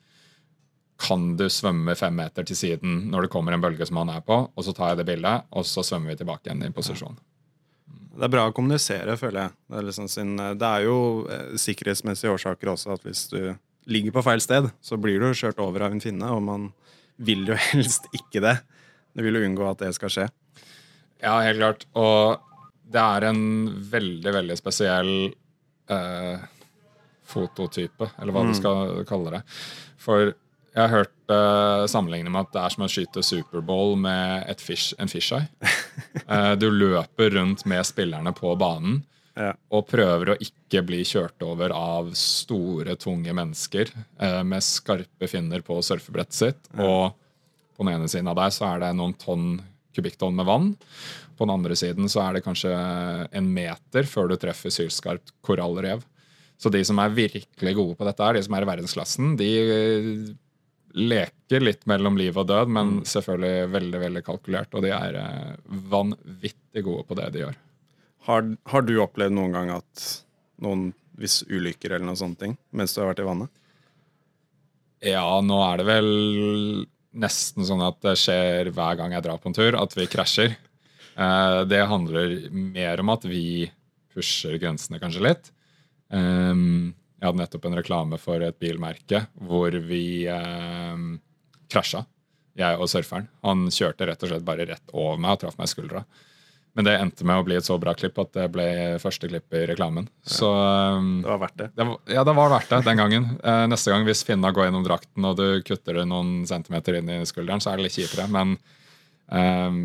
Kan 1.01 1.35
du 1.41 1.47
svømme 1.49 1.95
fem 1.97 2.17
meter 2.17 2.45
til 2.45 2.59
siden 2.59 3.07
når 3.13 3.27
det 3.27 3.33
kommer 3.33 3.57
en 3.57 3.63
bølge 3.63 3.87
som 3.89 4.03
han 4.03 4.13
er 4.13 4.25
på, 4.25 4.43
og 4.51 4.67
så 4.67 4.75
tar 4.77 4.93
jeg 4.93 5.03
det 5.03 5.11
bildet, 5.13 5.49
og 5.55 5.69
så 5.69 5.85
svømmer 5.87 6.13
vi 6.13 6.21
tilbake 6.21 6.49
igjen 6.49 6.67
i 6.67 6.75
posisjon. 6.77 7.17
Det 8.21 8.27
er 8.27 8.33
bra 8.35 8.43
å 8.51 8.53
kommunisere, 8.53 9.15
føler 9.17 9.47
jeg. 9.47 9.53
Det 9.65 9.79
er, 9.79 9.85
liksom 9.89 10.09
sin, 10.13 10.35
det 10.37 10.69
er 10.69 10.83
jo 10.85 10.97
eh, 11.33 11.55
sikkerhetsmessige 11.61 12.35
årsaker 12.35 12.69
også, 12.75 12.99
at 12.99 13.07
hvis 13.07 13.23
du 13.33 13.39
ligger 13.89 14.13
på 14.13 14.25
feil 14.27 14.43
sted, 14.45 14.69
så 14.85 14.99
blir 15.01 15.23
du 15.23 15.31
kjørt 15.33 15.63
over 15.65 15.87
av 15.87 15.97
en 15.97 16.03
finne, 16.05 16.29
og 16.29 16.43
man 16.45 16.67
vil 17.17 17.47
jo 17.49 17.57
helst 17.71 18.11
ikke 18.13 18.43
det. 18.45 18.59
Du 19.17 19.25
vil 19.25 19.41
jo 19.41 19.47
unngå 19.49 19.65
at 19.71 19.81
det 19.87 19.95
skal 19.97 20.13
skje. 20.13 20.29
Ja, 21.25 21.39
helt 21.47 21.63
klart. 21.63 21.89
Og 21.97 22.45
det 22.93 23.01
er 23.01 23.29
en 23.31 23.43
veldig, 23.89 24.35
veldig 24.37 24.59
spesiell 24.61 25.13
eh, 25.89 26.45
fototype, 27.31 28.13
eller 28.21 28.37
hva 28.37 28.45
mm. 28.45 28.53
du 28.53 28.61
skal 28.61 28.95
kalle 29.09 29.39
det. 29.39 29.43
For 30.01 30.35
jeg 30.71 30.83
har 30.85 30.93
hørt 30.93 31.33
uh, 31.33 31.85
sammenligne 31.91 32.31
med 32.31 32.47
at 32.47 32.53
det 32.55 32.63
er 32.63 32.75
som 32.75 32.85
å 32.87 32.91
skyte 32.91 33.25
Superbowl 33.27 33.97
med 33.99 34.63
fish, 34.63 34.93
en 35.03 35.11
fisheye. 35.11 35.49
uh, 36.31 36.53
du 36.61 36.69
løper 36.71 37.35
rundt 37.35 37.65
med 37.71 37.83
spillerne 37.89 38.33
på 38.37 38.53
banen 38.61 39.01
ja. 39.35 39.53
og 39.75 39.89
prøver 39.91 40.33
å 40.33 40.37
ikke 40.43 40.85
bli 40.87 41.01
kjørt 41.07 41.43
over 41.47 41.75
av 41.75 42.13
store, 42.19 42.95
tunge 43.03 43.35
mennesker 43.35 43.91
uh, 44.23 44.43
med 44.47 44.63
skarpe 44.63 45.31
finner 45.31 45.65
på 45.67 45.81
surfebrettet 45.83 46.39
sitt. 46.39 46.71
Ja. 46.77 46.87
Og 46.87 47.75
på 47.75 47.87
den 47.87 47.97
ene 47.97 48.11
siden 48.13 48.31
av 48.31 48.39
deg 48.39 48.55
så 48.55 48.69
er 48.71 48.85
det 48.85 48.93
noen 48.99 49.17
tonn 49.19 49.57
kubikktonn 49.97 50.37
med 50.39 50.47
vann. 50.47 50.69
På 51.35 51.49
den 51.49 51.55
andre 51.57 51.75
siden 51.79 52.07
så 52.13 52.23
er 52.23 52.37
det 52.37 52.45
kanskje 52.45 52.71
en 52.71 53.49
meter 53.51 54.07
før 54.07 54.31
du 54.31 54.37
treffer 54.39 54.71
sylskarpt 54.71 55.35
korallrev. 55.43 56.05
Så 56.61 56.71
de 56.71 56.83
som 56.85 57.01
er 57.01 57.17
virkelig 57.17 57.73
gode 57.75 57.97
på 57.97 58.07
dette, 58.07 58.29
de 58.37 58.43
som 58.45 58.55
er 58.55 58.67
i 58.67 58.69
verdensklassen, 58.69 59.33
de 59.41 59.51
leker 60.95 61.63
litt 61.63 61.87
mellom 61.91 62.17
liv 62.19 62.37
og 62.39 62.49
død, 62.51 62.71
men 62.73 62.95
mm. 62.97 63.03
selvfølgelig 63.09 63.73
veldig 63.75 64.01
veldig 64.05 64.23
kalkulert. 64.27 64.75
Og 64.75 64.85
de 64.85 64.93
er 64.95 65.19
eh, 65.21 65.53
vanvittig 65.93 66.85
gode 66.87 67.07
på 67.09 67.19
det 67.19 67.29
de 67.35 67.45
gjør. 67.45 67.59
Har, 68.29 68.49
har, 68.73 68.85
du 68.85 68.95
opplevd 69.03 69.37
noen 69.37 69.57
gang 69.57 69.73
at 69.79 70.07
noen 70.61 70.91
hvis 71.21 71.43
ulykker 71.49 71.95
eller 71.95 72.07
noen 72.07 72.19
sånne 72.21 72.41
ting 72.41 72.53
mens 72.77 72.95
du 72.95 73.01
har 73.03 73.11
vært 73.11 73.23
i 73.23 73.29
vannet? 73.29 73.53
Ja, 75.05 75.25
nå 75.45 75.59
er 75.65 75.81
det 75.81 75.87
vel 75.89 76.11
nesten 77.17 77.67
sånn 77.67 77.83
at 77.83 77.99
det 78.05 78.19
skjer 78.21 78.71
hver 78.77 78.99
gang 79.01 79.15
jeg 79.17 79.25
drar 79.25 79.41
på 79.41 79.51
en 79.51 79.57
tur, 79.57 79.77
at 79.77 79.97
vi 79.97 80.09
krasjer. 80.11 80.55
Eh, 81.17 81.61
det 81.69 81.81
handler 81.91 82.37
mer 82.53 83.03
om 83.03 83.13
at 83.17 83.25
vi 83.29 83.71
pusher 84.15 84.59
grensene 84.61 85.01
kanskje 85.03 85.25
litt. 85.25 85.51
Um, 86.11 86.93
jeg 87.21 87.29
hadde 87.29 87.43
nettopp 87.43 87.69
en 87.69 87.77
reklame 87.77 88.19
for 88.21 88.41
et 88.45 88.57
bilmerke 88.57 89.27
hvor 89.45 89.75
vi 89.85 90.25
eh, 90.31 91.05
krasja, 91.71 92.07
jeg 92.59 92.81
og 92.81 92.89
surferen. 92.91 93.29
Han 93.45 93.69
kjørte 93.73 94.09
rett 94.09 94.25
og 94.25 94.33
slett 94.33 94.47
bare 94.47 94.67
rett 94.69 94.95
over 94.97 95.21
meg 95.21 95.37
og 95.37 95.45
traff 95.45 95.59
meg 95.61 95.69
i 95.69 95.75
skuldra. 95.75 96.05
Men 96.79 96.87
det 96.87 96.95
endte 96.97 97.27
med 97.27 97.41
å 97.41 97.45
bli 97.45 97.57
et 97.59 97.67
så 97.67 97.75
bra 97.83 97.93
klipp 97.99 98.19
at 98.23 98.31
det 98.37 98.47
ble 98.55 98.67
første 99.03 99.29
klipp 99.29 99.53
i 99.59 99.65
reklamen. 99.69 100.07
Ja. 100.23 100.33
Så 100.39 100.51
um, 100.51 101.17
Det 101.25 101.33
var 101.33 101.41
verdt 101.43 101.59
det? 101.59 101.69
det 101.75 101.87
var, 101.89 101.97
ja, 102.15 102.25
det 102.25 102.35
var 102.39 102.53
verdt 102.55 102.73
det 102.73 102.81
den 102.87 103.03
gangen. 103.03 103.27
Eh, 103.43 103.65
neste 103.69 103.93
gang 103.93 104.07
hvis 104.07 104.23
finna 104.27 104.53
går 104.55 104.69
gjennom 104.69 104.87
drakten 104.87 105.27
og 105.27 105.41
du 105.41 105.47
kutter 105.67 105.99
det 106.01 106.07
noen 106.09 106.47
centimeter 106.49 107.01
inn 107.01 107.11
i 107.11 107.19
skulderen, 107.29 107.63
så 107.63 107.73
er 107.73 107.81
det 107.81 107.89
litt 107.89 107.99
kjipere. 107.99 108.29
Men 108.31 108.55
um, 109.27 109.83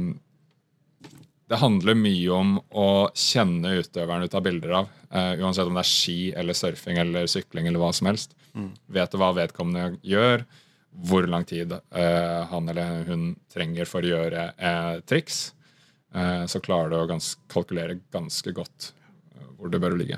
det 1.49 1.59
handler 1.61 1.97
mye 1.97 2.29
om 2.33 2.53
å 2.73 2.89
kjenne 3.13 3.75
utøveren 3.77 4.25
du 4.25 4.31
tar 4.33 4.43
bilder 4.45 4.77
av. 4.81 4.93
Uh, 5.13 5.33
uansett 5.43 5.67
om 5.69 5.77
det 5.77 5.83
er 5.83 5.91
ski 5.91 6.19
eller 6.33 6.57
surfing 6.57 6.97
eller 7.01 7.29
sykling 7.29 7.69
eller 7.69 7.81
hva 7.81 7.91
som 7.93 8.09
helst. 8.09 8.33
Mm. 8.57 8.71
Vet 8.97 9.13
du 9.13 9.19
hva 9.21 9.31
vedkommende 9.37 9.99
gjør? 10.05 10.45
Hvor 11.05 11.27
lang 11.29 11.45
tid 11.45 11.75
uh, 11.75 12.41
han 12.49 12.71
eller 12.71 13.05
hun 13.09 13.27
trenger 13.51 13.89
for 13.89 14.05
å 14.05 14.15
gjøre 14.15 14.49
uh, 14.61 14.95
triks? 15.07 15.51
så 16.15 16.61
klarer 16.63 16.93
du 16.93 16.95
å 16.95 17.07
gans 17.09 17.33
kalkulere 17.51 17.97
ganske 18.13 18.53
godt 18.55 18.85
hvor 19.57 19.67
det 19.67 19.81
bør 19.83 19.97
ligge. 19.99 20.15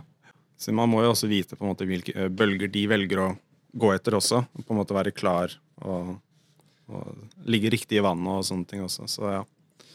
Så 0.53 0.69
Man 0.69 0.91
må 0.91 0.99
jo 1.01 1.09
også 1.09 1.25
vite 1.25 1.57
på 1.57 1.65
en 1.65 1.71
måte 1.71 1.87
hvilke 1.89 2.27
bølger 2.29 2.69
de 2.69 2.83
velger 2.91 3.21
å 3.23 3.31
gå 3.73 3.89
etter 3.95 4.13
også. 4.13 4.43
Og 4.45 4.61
på 4.67 4.75
en 4.75 4.77
måte 4.77 4.93
være 4.93 5.15
klar 5.17 5.55
og, 5.81 6.11
og 6.93 7.47
ligge 7.49 7.71
riktig 7.73 7.97
i 7.97 8.03
vannet 8.05 8.29
og 8.29 8.45
sånne 8.45 8.69
ting 8.69 8.83
også. 8.85 9.07
Så 9.09 9.31
ja. 9.39 9.41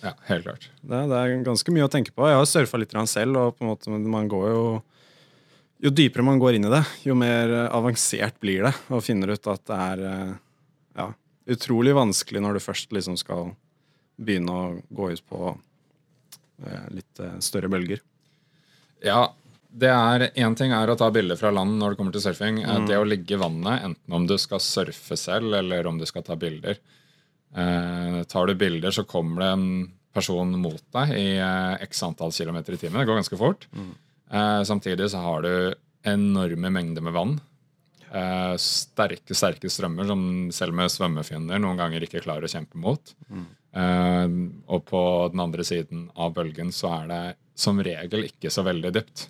Ja, 0.03 0.13
helt 0.27 0.47
klart. 0.47 0.69
Det, 0.81 1.01
det, 1.11 1.19
er 1.19 1.45
ganske 1.47 1.75
mye 1.75 1.87
å 1.87 1.91
tenke 1.91 2.15
på. 2.15 2.27
Jeg 2.27 2.39
har 2.41 2.49
surfa 2.49 2.81
litt 2.81 2.95
selv, 3.11 3.39
og 3.39 3.57
på 3.57 3.65
en 3.65 3.71
måte 3.71 3.93
man 3.93 4.31
går 4.31 4.49
jo 4.51 4.65
Jo 5.83 5.91
dypere 5.91 6.23
man 6.23 6.39
går 6.39 6.55
inn 6.55 6.67
i 6.69 6.71
det, 6.71 6.85
jo 7.03 7.15
mer 7.19 7.51
avansert 7.75 8.37
blir 8.39 8.63
det, 8.69 8.71
og 8.87 9.03
finner 9.03 9.33
ut 9.35 9.47
at 9.51 9.65
det 9.67 9.79
er 9.83 10.03
eh, 10.07 10.35
ja, 10.95 11.09
utrolig 11.51 11.95
vanskelig 11.97 12.39
når 12.39 12.55
du 12.55 12.63
først 12.63 12.95
liksom 12.95 13.17
skal 13.19 13.51
begynne 14.15 14.55
å 14.55 14.69
gå 14.95 15.09
ut 15.11 15.25
på 15.27 15.41
eh, 15.51 16.87
litt 16.95 17.19
eh, 17.19 17.35
større 17.43 17.71
bølger. 17.73 17.99
Ja, 19.03 19.33
det 19.73 19.91
er 19.91 20.29
Én 20.39 20.55
ting 20.55 20.71
er 20.77 20.91
å 20.93 20.97
ta 21.01 21.09
bilder 21.11 21.39
fra 21.41 21.51
land 21.51 21.79
når 21.81 21.95
det 21.95 21.99
kommer 21.99 22.15
til 22.15 22.25
surfing. 22.29 22.63
Mm. 22.63 22.87
Det 22.87 22.99
å 23.01 23.09
ligge 23.09 23.35
i 23.35 23.41
vannet, 23.41 23.83
enten 23.89 24.19
om 24.19 24.27
du 24.29 24.37
skal 24.39 24.63
surfe 24.63 25.19
selv 25.19 25.57
eller 25.59 25.89
om 25.89 25.99
du 25.99 26.07
skal 26.07 26.23
ta 26.27 26.37
bilder, 26.39 26.79
Eh, 27.57 28.23
tar 28.31 28.47
du 28.47 28.55
bilder, 28.55 28.91
så 28.91 29.05
kommer 29.05 29.43
det 29.43 29.51
en 29.53 29.67
person 30.13 30.53
mot 30.61 30.83
deg 30.97 31.15
i 31.17 31.29
eh, 31.39 31.83
x 31.87 32.03
antall 32.07 32.33
kilometer 32.33 32.77
i 32.77 32.81
timen. 32.81 33.01
Det 33.01 33.09
går 33.09 33.21
ganske 33.23 33.41
fort. 33.41 33.67
Mm. 33.73 33.93
Eh, 34.33 34.63
samtidig 34.69 35.11
så 35.13 35.19
har 35.25 35.39
du 35.45 35.55
enorme 36.09 36.71
mengder 36.73 37.03
med 37.05 37.17
vann. 37.17 37.35
Eh, 38.13 38.55
sterke, 38.61 39.35
sterke 39.37 39.71
strømmer 39.73 40.05
som 40.09 40.23
selv 40.53 40.77
med 40.77 40.93
svømmefinner 40.93 41.61
noen 41.63 41.79
ganger 41.81 42.05
ikke 42.05 42.25
klarer 42.25 42.45
å 42.49 42.53
kjempe 42.53 42.77
mot. 42.81 43.15
Mm. 43.33 43.47
Eh, 43.83 44.29
og 44.69 44.81
på 44.89 45.03
den 45.33 45.45
andre 45.45 45.65
siden 45.65 45.99
av 46.13 46.35
bølgen 46.37 46.71
så 46.77 46.87
er 47.01 47.05
det 47.13 47.25
som 47.57 47.81
regel 47.85 48.25
ikke 48.29 48.51
så 48.53 48.63
veldig 48.67 48.93
dypt. 48.97 49.29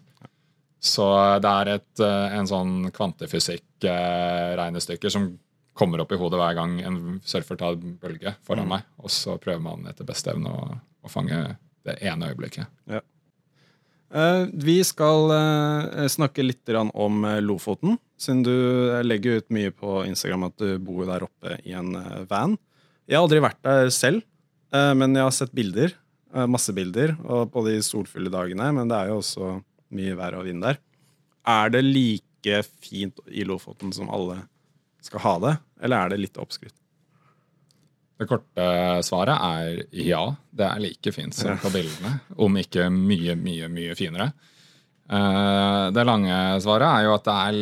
Så 0.83 1.07
det 1.43 1.51
er 1.51 1.67
et, 1.77 2.01
eh, 2.03 2.29
en 2.39 2.49
sånn 2.51 2.91
kvantefysikk-regnestykke 2.95 5.09
som 5.15 5.25
kommer 5.73 6.03
opp 6.03 6.13
i 6.13 6.19
hodet 6.21 6.41
hver 6.41 6.57
gang 6.57 6.77
en 6.85 6.99
surfer 7.25 7.59
tar 7.61 7.79
bølge 7.81 8.35
foran 8.45 8.67
mm. 8.67 8.73
meg. 8.75 8.89
Og 9.03 9.13
så 9.13 9.39
prøver 9.41 9.63
man 9.65 9.89
etter 9.91 10.09
beste 10.09 10.33
evne 10.35 10.53
å, 10.53 10.67
å, 11.03 11.13
fange 11.13 11.39
det 11.87 11.97
ene 12.05 12.33
øyeblikket. 12.33 12.69
Ja. 12.91 13.03
Uh, 14.13 14.45
vi 14.53 14.77
skal 14.85 15.33
uh, 15.33 16.05
snakke 16.13 16.45
litt 16.45 16.69
om 16.77 17.25
uh, 17.25 17.39
Lofoten, 17.41 17.97
siden 18.21 18.43
du 18.45 18.53
legger 19.07 19.41
ut 19.41 19.49
mye 19.55 19.73
på 19.73 20.03
Instagram 20.05 20.51
at 20.51 20.59
du 20.61 20.77
bor 20.85 21.07
der 21.09 21.25
oppe 21.25 21.57
i 21.65 21.73
en 21.77 21.97
van. 22.29 22.59
Jeg 23.09 23.17
har 23.17 23.25
aldri 23.25 23.41
vært 23.43 23.59
der 23.65 23.89
selv, 23.91 24.23
men 24.73 25.17
jeg 25.17 25.27
har 25.27 25.35
sett 25.35 25.51
bilder. 25.53 25.91
masse 26.49 26.73
bilder 26.73 27.11
og 27.27 27.51
på 27.53 27.65
de 27.67 27.75
solfulle 27.85 28.31
dagene, 28.33 28.71
men 28.73 28.89
det 28.89 28.97
er 28.97 29.11
jo 29.11 29.19
også 29.19 29.49
mye 29.93 30.15
vær 30.17 30.39
og 30.39 30.47
vind 30.47 30.63
der. 30.65 30.79
Er 31.45 31.75
det 31.75 31.83
like 31.83 32.63
fint 32.81 33.19
i 33.27 33.43
Lofoten 33.45 33.91
som 33.93 34.09
alle 34.09 34.39
skal 35.03 35.25
ha 35.27 35.35
det, 35.43 35.57
eller 35.83 36.05
er 36.05 36.13
det 36.13 36.23
litt 36.23 36.41
oppskrytt? 36.41 36.77
Det 38.23 38.29
korte 38.31 38.65
svaret 39.03 39.35
er 39.35 39.83
ja. 39.99 40.23
Det 40.51 40.67
er 40.69 40.83
like 40.85 41.13
fint 41.15 41.35
som 41.35 41.59
på 41.59 41.73
bildene, 41.75 42.19
om 42.39 42.59
ikke 42.61 42.87
mye, 42.93 43.35
mye, 43.39 43.71
mye 43.73 43.97
finere. 43.99 44.31
Eh, 45.11 45.87
det 45.97 46.05
lange 46.07 46.37
svaret 46.63 46.87
er 46.87 47.07
jo 47.09 47.15
at 47.17 47.27
det 47.27 47.37
er 47.49 47.59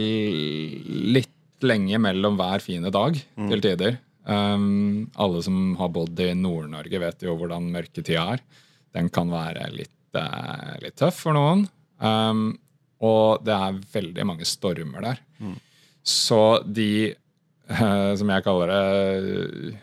litt 1.16 1.66
lenge 1.66 2.00
mellom 2.00 2.36
hver 2.40 2.62
fine 2.64 2.92
dag 2.92 3.16
mm. 3.16 3.48
til 3.52 3.64
tider. 3.64 3.98
Um, 4.24 5.08
alle 5.20 5.40
som 5.42 5.74
har 5.80 5.90
bodd 5.92 6.20
i 6.22 6.30
Nord-Norge, 6.36 7.00
vet 7.02 7.24
jo 7.24 7.34
hvordan 7.40 7.70
mørketida 7.72 8.26
er. 8.36 8.44
Den 8.94 9.08
kan 9.12 9.32
være 9.32 9.70
litt, 9.74 9.96
uh, 10.16 10.76
litt 10.82 10.98
tøff 11.00 11.24
for 11.24 11.36
noen. 11.36 11.66
Um, 12.00 12.52
og 13.04 13.44
det 13.44 13.56
er 13.56 13.80
veldig 13.94 14.28
mange 14.28 14.48
stormer 14.48 15.04
der. 15.04 15.20
Mm. 15.40 15.56
Så 16.04 16.42
de 16.68 17.14
Eh, 17.70 18.12
som 18.18 18.30
jeg 18.32 18.44
kaller 18.46 18.70
det, 18.70 19.74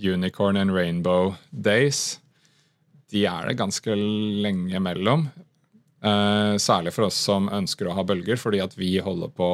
unicorn 0.00 0.58
and 0.60 0.74
rainbow 0.76 1.34
days, 1.50 2.18
de 3.10 3.24
er 3.26 3.48
det 3.48 3.58
ganske 3.60 3.96
lenge 3.96 4.80
mellom. 4.82 5.28
Uh, 6.00 6.56
særlig 6.56 6.94
for 6.96 7.10
oss 7.10 7.18
som 7.20 7.50
ønsker 7.52 7.88
å 7.90 7.94
ha 7.96 8.04
bølger, 8.06 8.38
fordi 8.40 8.62
at 8.64 8.76
vi 8.78 8.94
holder 9.04 9.32
på 9.36 9.48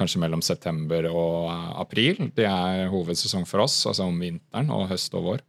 kanskje 0.00 0.20
mellom 0.20 0.42
september 0.44 1.06
og 1.08 1.48
april. 1.80 2.30
Det 2.36 2.48
er 2.48 2.90
hovedsesong 2.92 3.46
for 3.48 3.64
oss, 3.64 3.78
altså 3.88 4.08
om 4.08 4.18
vinteren 4.20 4.72
og 4.74 4.88
høst 4.90 5.16
og 5.16 5.26
vår. 5.28 5.44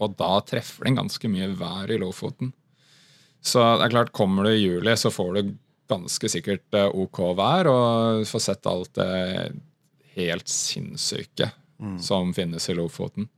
Og 0.00 0.14
da 0.16 0.30
treffer 0.46 0.88
det 0.88 0.96
ganske 0.96 1.32
mye 1.32 1.50
vær 1.58 1.92
i 1.92 1.98
Lofoten. 2.00 2.54
Så 3.44 3.60
det 3.80 3.88
er 3.88 3.92
klart, 3.92 4.14
kommer 4.16 4.46
du 4.46 4.54
i 4.54 4.62
juli, 4.62 4.94
så 4.96 5.12
får 5.12 5.36
du 5.36 5.54
ganske 5.90 6.30
sikkert 6.30 6.76
eh, 6.76 6.92
OK 6.92 7.20
vær 7.36 7.68
og 7.68 8.24
får 8.28 8.42
sett 8.44 8.68
alt 8.70 8.92
det 8.96 9.10
helt 10.20 10.48
sinnssyke 10.48 11.50
mm. 11.80 11.98
som 12.04 12.34
finnes 12.36 12.68
i 12.70 12.76
Lofoten. 12.76 13.28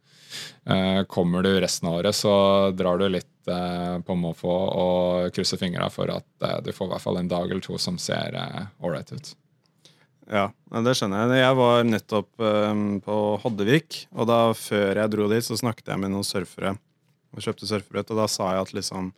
Eh, 0.64 1.04
kommer 1.04 1.42
du 1.42 1.60
resten 1.60 1.88
av 1.88 1.94
året, 1.94 2.14
så 2.14 2.70
drar 2.70 2.98
du 2.98 3.08
litt 3.08 3.48
eh, 3.48 3.98
på 4.06 4.16
måfå 4.16 4.52
og 4.52 5.34
krysser 5.34 5.60
fingra 5.60 5.90
for 5.92 6.10
at 6.12 6.46
eh, 6.46 6.58
du 6.64 6.72
får 6.72 6.88
i 6.88 6.92
hvert 6.94 7.04
fall 7.04 7.20
en 7.20 7.30
dag 7.30 7.50
eller 7.50 7.64
to 7.64 7.78
som 7.80 7.98
ser 8.00 8.38
ålreit 8.80 9.12
ut. 9.12 9.32
Ja, 10.32 10.46
det 10.86 10.94
skjønner 10.96 11.26
jeg. 11.26 11.42
Jeg 11.42 11.56
var 11.58 11.82
nettopp 11.84 12.44
på 13.04 13.16
Hoddevik, 13.42 14.04
og 14.14 14.28
da 14.30 14.38
før 14.56 15.02
jeg 15.02 15.12
dro 15.12 15.26
dit, 15.28 15.44
så 15.44 15.58
snakket 15.58 15.90
jeg 15.92 16.00
med 16.00 16.14
noen 16.14 16.24
surfere 16.24 16.76
og 17.32 17.42
kjøpte 17.42 17.68
surfebrett, 17.68 18.12
og 18.14 18.22
da 18.22 18.28
sa 18.30 18.54
jeg 18.54 18.68
at 18.68 18.76
liksom 18.78 19.12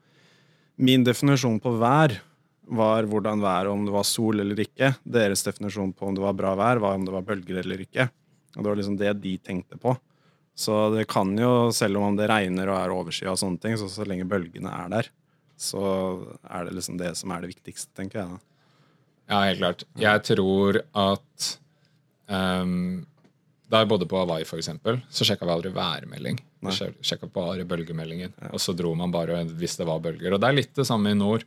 Min 0.75 1.05
definisjon 1.07 1.61
på 1.63 1.71
vær 1.79 2.17
var 2.67 3.07
hvordan 3.11 3.43
været, 3.43 3.69
om 3.69 3.85
det 3.87 3.93
var 3.95 4.07
sol 4.09 4.41
eller 4.41 4.61
ikke. 4.65 4.95
Deres 5.05 5.45
definisjon 5.45 5.93
på 5.93 6.09
om 6.09 6.17
det 6.17 6.25
var 6.25 6.37
bra 6.39 6.55
vær, 6.59 6.81
var 6.83 6.97
om 6.99 7.05
det 7.05 7.15
var 7.15 7.27
bølger 7.27 7.61
eller 7.61 7.85
ikke. 7.85 8.09
Og 8.55 8.63
det 8.63 8.69
var 8.71 8.79
liksom 8.79 8.99
det 9.01 9.13
de 9.21 9.37
tenkte 9.43 9.79
på. 9.81 9.97
Så 10.55 10.75
det 10.95 11.09
kan 11.11 11.33
jo, 11.39 11.73
selv 11.75 11.99
om 11.99 12.17
det 12.17 12.29
regner 12.31 12.71
og 12.71 12.79
er 12.79 12.95
overskya 12.95 13.33
og 13.33 13.41
sånne 13.41 13.61
ting, 13.63 13.75
så, 13.79 13.89
så 13.91 14.07
lenge 14.07 14.27
bølgene 14.31 14.71
er 14.71 14.93
der, 14.93 15.09
så 15.59 15.83
er 16.47 16.69
det 16.69 16.77
liksom 16.79 16.99
det 17.01 17.15
som 17.19 17.33
er 17.35 17.43
det 17.43 17.55
viktigste, 17.57 17.91
tenker 17.99 18.23
jeg 18.23 18.37
da. 18.37 18.39
Ja, 19.25 19.41
helt 19.49 19.61
klart. 19.63 19.85
Jeg 19.97 20.23
tror 20.29 20.79
at 21.01 21.47
um, 22.29 23.07
Da 23.73 23.81
jeg 23.81 23.89
bodde 23.89 24.07
på 24.07 24.19
Hawaii, 24.21 24.45
for 24.45 24.61
eksempel, 24.61 24.99
så 25.09 25.25
sjekka 25.27 25.49
vi 25.49 25.55
aldri 25.55 25.73
værmelding. 25.75 26.39
Vi 26.65 26.75
sjekka 27.09 27.27
bare 27.33 27.65
bølgemeldingen. 27.69 28.35
Ja. 28.37 28.51
Og 28.53 28.61
så 28.63 28.75
dro 28.77 28.93
man 28.95 29.13
bare 29.13 29.41
hvis 29.49 29.79
det 29.81 29.87
var 29.89 30.03
bølger. 30.05 30.37
Og 30.37 30.43
det 30.43 30.51
er 30.51 30.59
litt 30.61 30.75
det 30.77 30.87
samme 30.87 31.11
i 31.11 31.19
nord. 31.19 31.47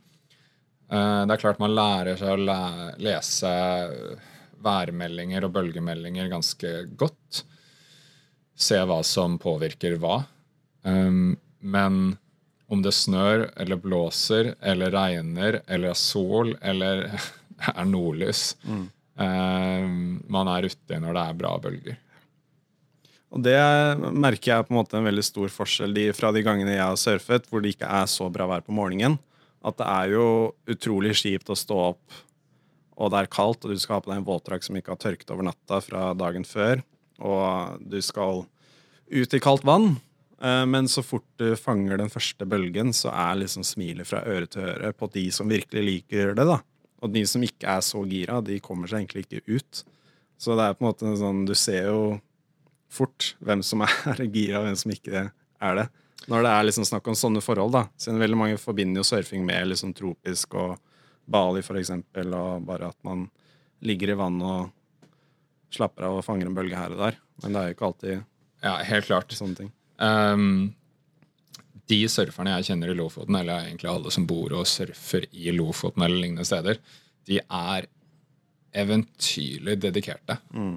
Uh, 0.88 1.24
det 1.28 1.34
er 1.34 1.42
klart 1.42 1.60
man 1.60 1.74
lærer 1.76 2.16
seg 2.20 2.32
å 2.32 2.58
lese 3.02 3.50
værmeldinger 4.64 5.46
og 5.46 5.54
bølgemeldinger 5.54 6.30
ganske 6.32 6.72
godt. 6.98 7.42
Se 8.58 8.78
hva 8.88 9.02
som 9.06 9.36
påvirker 9.40 9.98
hva. 10.02 10.22
Um, 10.82 11.36
men 11.60 12.16
om 12.68 12.82
det 12.84 12.92
snør 12.92 13.48
eller 13.56 13.80
blåser 13.80 14.52
eller 14.60 14.92
regner 14.92 15.62
eller 15.66 15.92
er 15.94 15.98
sol 15.98 16.52
eller 16.60 17.06
er 17.74 17.88
nordlys. 17.88 18.52
Mm. 18.64 18.84
Eh, 19.18 19.86
man 20.30 20.50
er 20.52 20.68
uti 20.68 20.98
når 21.00 21.16
det 21.16 21.22
er 21.24 21.38
bra 21.40 21.54
bølger. 21.62 21.96
Og 23.28 23.42
Det 23.44 23.58
merker 24.16 24.54
jeg 24.54 24.66
på 24.66 24.72
en 24.72 24.78
måte 24.78 24.96
en 24.96 25.08
veldig 25.08 25.24
stor 25.26 25.50
forskjell 25.52 25.98
fra 26.16 26.30
de 26.32 26.44
gangene 26.44 26.76
jeg 26.76 26.84
har 26.84 27.00
surfet 27.00 27.48
hvor 27.48 27.60
det 27.64 27.74
ikke 27.74 27.88
er 27.98 28.06
så 28.08 28.28
bra 28.32 28.46
vær 28.48 28.64
på 28.64 28.76
morgenen. 28.76 29.18
At 29.66 29.78
det 29.80 29.88
er 29.90 30.12
jo 30.14 30.26
utrolig 30.70 31.16
kjipt 31.18 31.50
å 31.50 31.58
stå 31.58 31.78
opp, 31.92 32.18
og 32.98 33.12
det 33.14 33.22
er 33.22 33.30
kaldt, 33.30 33.64
og 33.64 33.72
du 33.72 33.78
skal 33.78 33.98
ha 33.98 34.02
på 34.04 34.10
deg 34.10 34.20
en 34.20 34.28
våtdrakt 34.28 34.66
som 34.66 34.78
ikke 34.78 34.94
har 34.94 35.02
tørket 35.02 35.30
over 35.34 35.46
natta 35.46 35.80
fra 35.82 36.12
dagen 36.18 36.46
før, 36.46 36.82
og 37.22 37.82
du 37.82 37.98
skal 38.02 38.44
ut 39.08 39.34
i 39.34 39.42
kaldt 39.42 39.66
vann. 39.66 39.96
Eh, 40.42 40.64
men 40.66 40.88
så 40.90 41.02
fort 41.02 41.26
du 41.40 41.52
fanger 41.58 41.98
den 41.98 42.10
første 42.12 42.46
bølgen, 42.46 42.92
så 42.94 43.12
er 43.14 43.40
liksom 43.42 43.66
smilet 43.66 44.08
fra 44.08 44.22
øre 44.26 44.50
til 44.50 44.66
øre 44.66 44.92
på 44.94 45.10
de 45.14 45.28
som 45.34 45.50
virkelig 45.50 45.84
liker 45.84 46.34
det. 46.38 46.46
da. 46.46 46.60
Og 47.02 47.14
de 47.14 47.24
som 47.30 47.42
ikke 47.42 47.70
er 47.70 47.82
så 47.86 48.02
gira, 48.10 48.40
de 48.42 48.58
kommer 48.62 48.90
seg 48.90 49.04
egentlig 49.04 49.26
ikke 49.26 49.58
ut. 49.58 49.84
Så 50.38 50.54
det 50.58 50.66
er 50.66 50.76
på 50.78 50.84
en 50.84 50.90
måte 50.90 51.14
sånn 51.18 51.44
Du 51.46 51.54
ser 51.58 51.90
jo 51.90 52.02
fort 52.90 53.34
hvem 53.42 53.62
som 53.66 53.82
er 53.86 54.22
gira, 54.34 54.60
og 54.60 54.68
hvem 54.68 54.78
som 54.78 54.94
ikke 54.94 55.28
er 55.28 55.78
det. 55.78 55.88
Når 56.28 56.44
det 56.44 56.52
er 56.52 56.66
liksom 56.68 56.86
snakk 56.88 57.08
om 57.08 57.16
sånne 57.16 57.40
forhold, 57.44 57.72
da. 57.72 57.86
Siden 58.00 58.20
veldig 58.20 58.38
mange 58.38 58.60
forbinder 58.60 59.00
jo 59.00 59.08
surfing 59.08 59.46
med 59.48 59.70
liksom 59.70 59.94
tropisk 59.96 60.58
og 60.60 60.76
Bali, 61.28 61.62
for 61.64 61.80
eksempel, 61.80 62.32
og 62.36 62.64
bare 62.68 62.90
at 62.92 62.98
man 63.04 63.26
ligger 63.84 64.12
i 64.12 64.18
vann 64.18 64.40
og 64.44 64.68
slapper 65.72 66.08
av 66.08 66.18
og 66.18 66.24
fanger 66.26 66.48
en 66.48 66.56
bølge 66.56 66.78
her 66.78 66.94
og 66.94 67.02
der. 67.02 67.18
Men 67.42 67.54
det 67.54 67.60
er 67.60 67.68
jo 67.70 67.76
ikke 67.76 67.88
alltid 67.88 68.14
ja, 68.64 68.74
helt 68.88 69.08
klart. 69.08 69.36
sånne 69.36 69.58
ting. 69.58 69.70
Um, 70.00 70.74
de 71.88 72.00
surferne 72.10 72.56
jeg 72.58 72.70
kjenner 72.70 72.92
i 72.92 72.96
Lofoten, 72.98 73.36
eller 73.38 73.68
egentlig 73.68 73.90
alle 73.90 74.12
som 74.14 74.26
bor 74.28 74.52
og 74.56 74.68
surfer 74.68 75.28
i 75.32 75.52
Lofoten 75.54 76.04
eller 76.04 76.20
lignende 76.20 76.48
steder, 76.48 76.80
de 77.28 77.40
er 77.40 77.88
eventyrlig 78.78 79.78
dedikerte. 79.80 80.38
Mm. 80.52 80.76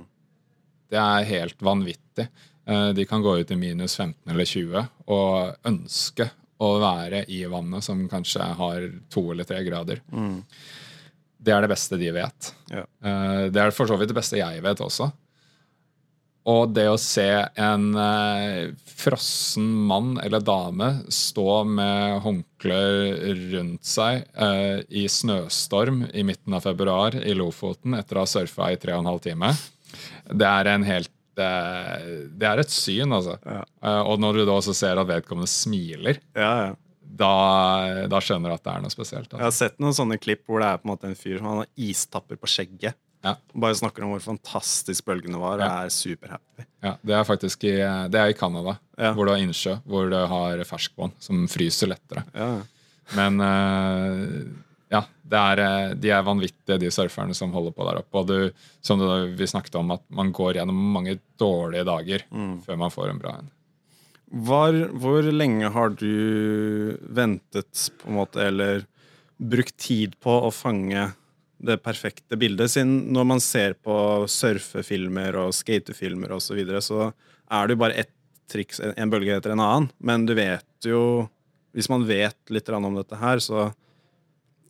Det 0.92 1.00
er 1.00 1.28
helt 1.28 1.64
vanvittig. 1.64 2.28
Eh, 2.66 2.90
de 2.98 3.06
kan 3.10 3.24
gå 3.24 3.38
ut 3.40 3.52
i 3.52 3.58
minus 3.58 3.98
15 3.98 4.32
eller 4.34 4.46
20 4.46 4.86
og 5.08 5.68
ønske 5.68 6.30
å 6.62 6.76
være 6.82 7.26
i 7.34 7.42
vannet 7.50 7.86
som 7.86 8.04
kanskje 8.10 8.52
har 8.60 8.86
to 9.10 9.32
eller 9.34 9.48
tre 9.50 9.64
grader. 9.66 10.04
Mm. 10.14 10.44
Det 11.42 11.54
er 11.56 11.66
det 11.66 11.72
beste 11.72 11.98
de 11.98 12.12
vet. 12.14 12.54
Ja. 12.70 12.86
Eh, 12.86 13.50
det 13.54 13.64
er 13.64 13.74
for 13.76 13.90
så 13.90 13.98
vidt 13.98 14.14
det 14.14 14.20
beste 14.20 14.40
jeg 14.42 14.62
vet 14.64 14.84
også. 14.84 15.10
Og 16.52 16.72
det 16.74 16.88
å 16.90 16.98
se 16.98 17.28
en 17.62 17.84
eh, 18.02 18.72
frossen 18.90 19.68
mann 19.90 20.16
eller 20.24 20.42
dame 20.42 20.90
stå 21.14 21.62
med 21.70 22.22
håndkle 22.26 22.80
rundt 23.54 23.86
seg 23.86 24.24
eh, 24.34 24.82
i 24.90 25.06
snøstorm 25.10 26.08
i 26.10 26.26
midten 26.26 26.58
av 26.58 26.66
februar 26.66 27.18
i 27.22 27.36
Lofoten 27.38 27.94
etter 27.98 28.18
å 28.18 28.26
ha 28.26 28.32
surfa 28.32 28.72
i 28.74 28.80
tre 28.82 28.96
og 28.98 29.04
en 29.04 29.12
halv 29.12 29.22
time, 29.26 29.54
det 30.34 30.50
er 30.50 30.72
en 30.72 30.88
helt 30.88 31.14
eh, 31.40 32.08
Det 32.38 32.48
er 32.48 32.62
et 32.64 32.74
syn, 32.74 33.12
altså. 33.16 33.38
Ja. 33.46 33.62
Eh, 33.84 34.02
og 34.02 34.20
når 34.20 34.42
du 34.42 34.46
da 34.46 34.58
også 34.58 34.76
ser 34.78 35.00
at 35.00 35.10
vedkommende 35.10 35.52
smiler, 35.52 36.20
ja, 36.36 36.54
ja. 36.68 36.72
Da, 37.12 37.32
da, 38.08 38.20
skjønner 38.24 38.54
du 38.54 38.56
at 38.56 38.64
det 38.64 38.72
er 38.72 38.84
noe 38.86 38.94
spesielt. 38.94 39.28
Altså. 39.28 39.40
Jeg 39.42 39.44
har 39.44 39.56
sett 39.56 39.82
noen 39.84 39.96
sånne 39.96 40.16
klipp 40.22 40.46
hvor 40.48 40.62
det 40.64 40.70
er 40.70 40.78
på 40.80 40.88
en 40.88 40.92
måte 40.94 41.10
en 41.10 41.18
fyr 41.20 41.42
som 41.42 41.50
har 41.50 41.68
istapper 41.76 42.40
på 42.40 42.50
skjegget. 42.50 42.96
Ja. 43.22 43.36
Bare 43.54 43.76
snakker 43.78 44.06
om 44.06 44.14
hvor 44.16 44.24
fantastisk 44.24 45.06
bølgene 45.06 45.42
var. 45.42 45.60
Og 45.60 45.66
ja. 45.66 45.84
er 45.84 45.92
superhappy. 45.94 46.66
Ja, 46.82 46.96
det 47.06 47.18
er 47.18 47.28
faktisk 47.28 47.68
i, 47.68 47.76
det 48.14 48.22
er 48.22 48.32
i 48.32 48.38
Canada, 48.38 48.78
ja. 48.96 49.12
hvor 49.14 49.28
du 49.28 49.34
har 49.34 49.44
innsjø, 49.44 49.76
hvor 49.84 50.08
du 50.10 50.18
har 50.34 50.64
ferskvann 50.66 51.14
som 51.22 51.44
fryser 51.52 51.92
lettere. 51.92 52.24
Ja. 52.32 52.50
Men 53.20 53.44
uh, 53.44 54.71
er, 55.40 55.62
eh, 55.64 55.94
de 55.96 56.12
er 56.12 56.26
vanvittige, 56.28 56.80
de 56.82 56.92
surferne 56.92 57.36
som 57.38 57.54
holder 57.56 57.76
på 57.76 57.88
der 57.88 58.02
oppe. 58.02 58.22
Og 58.22 58.28
du, 58.28 58.66
som 58.84 59.00
du, 59.00 59.08
vi 59.38 59.48
snakket 59.48 59.78
om, 59.80 59.94
at 59.96 60.04
man 60.10 60.34
går 60.36 60.60
gjennom 60.60 60.78
mange 60.96 61.18
dårlige 61.40 61.88
dager 61.88 62.26
mm. 62.30 62.54
før 62.66 62.80
man 62.84 62.94
får 62.94 63.10
en 63.12 63.22
bra 63.22 63.38
en. 63.40 63.52
hvor 64.96 65.26
lenge 65.32 65.72
har 65.76 65.96
du 66.00 66.98
ventet, 67.04 67.90
på 68.00 68.08
en 68.12 68.20
måte, 68.22 68.44
eller 68.48 68.86
brukt 69.42 69.76
tid 69.82 70.16
på 70.22 70.38
å 70.48 70.52
fange 70.54 71.10
det 71.62 71.78
perfekte 71.84 72.38
bildet. 72.40 72.72
Siden 72.74 73.12
når 73.14 73.28
man 73.34 73.44
ser 73.44 73.76
på 73.78 73.96
surfefilmer 74.30 75.38
og 75.44 75.54
skatefilmer 75.56 76.34
osv., 76.38 76.48
så, 76.48 76.58
videre, 76.58 76.82
så 76.82 77.12
er 77.52 77.68
det 77.68 77.76
jo 77.76 77.84
bare 77.84 78.00
ett 78.06 78.14
triks, 78.52 78.82
en 78.82 79.12
bølge 79.12 79.36
etter 79.38 79.54
en 79.54 79.64
annen. 79.64 79.92
Men 80.00 80.26
du 80.28 80.36
vet 80.38 80.68
jo 80.86 81.30
Hvis 81.72 81.88
man 81.88 82.04
vet 82.04 82.52
litt 82.52 82.68
om 82.68 82.96
dette 82.98 83.16
her, 83.16 83.40
så 83.40 83.70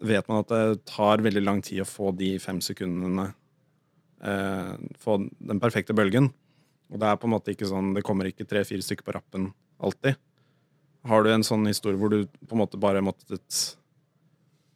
vet 0.02 0.28
man 0.30 0.42
at 0.42 0.52
det 0.52 0.86
tar 0.90 1.24
veldig 1.24 1.44
lang 1.44 1.62
tid 1.66 1.84
å 1.84 1.90
få 1.90 2.12
de 2.18 2.34
fem 2.42 2.62
sekundene 2.64 3.32
eh, 4.26 4.74
Få 5.02 5.18
den 5.22 5.62
perfekte 5.62 5.96
bølgen. 5.98 6.32
Og 6.92 7.00
det 7.02 7.08
er 7.08 7.20
på 7.20 7.30
en 7.30 7.36
måte 7.36 7.54
ikke 7.54 7.70
sånn 7.70 7.94
Det 7.96 8.04
kommer 8.06 8.30
ikke 8.30 8.48
tre-fire 8.50 8.84
stykker 8.86 9.08
på 9.08 9.16
rappen 9.16 9.52
alltid. 9.82 10.18
Har 11.08 11.24
du 11.24 11.32
en 11.34 11.46
sånn 11.46 11.66
historie 11.70 11.98
hvor 11.98 12.12
du 12.14 12.26
på 12.28 12.54
en 12.54 12.62
måte 12.62 12.82
bare 12.82 13.02
måttet 13.02 13.62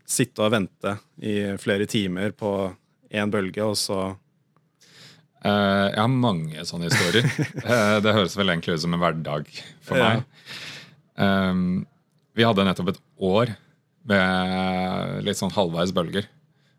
sitte 0.05 0.45
og 0.45 0.53
vente 0.53 0.95
i 1.21 1.35
flere 1.61 1.85
timer 1.89 2.33
på 2.37 2.51
én 3.13 3.29
bølge, 3.33 3.61
og 3.65 3.75
så 3.77 3.99
uh, 5.45 5.85
Jeg 5.91 5.99
har 5.99 6.09
mange 6.09 6.65
sånne 6.65 6.89
historier. 6.89 7.29
uh, 7.65 7.97
det 8.03 8.15
høres 8.17 8.37
vel 8.37 8.53
egentlig 8.53 8.77
ut 8.77 8.85
som 8.85 8.97
en 8.97 9.01
hverdag 9.01 9.51
for 9.85 10.01
meg. 10.01 10.25
Ja. 11.15 11.29
Um, 11.51 11.85
vi 12.35 12.43
hadde 12.43 12.65
nettopp 12.67 12.91
et 12.91 13.03
år 13.23 13.53
med 14.09 15.25
litt 15.25 15.39
sånn 15.39 15.53
halvveis 15.55 15.93
bølger. 15.95 16.27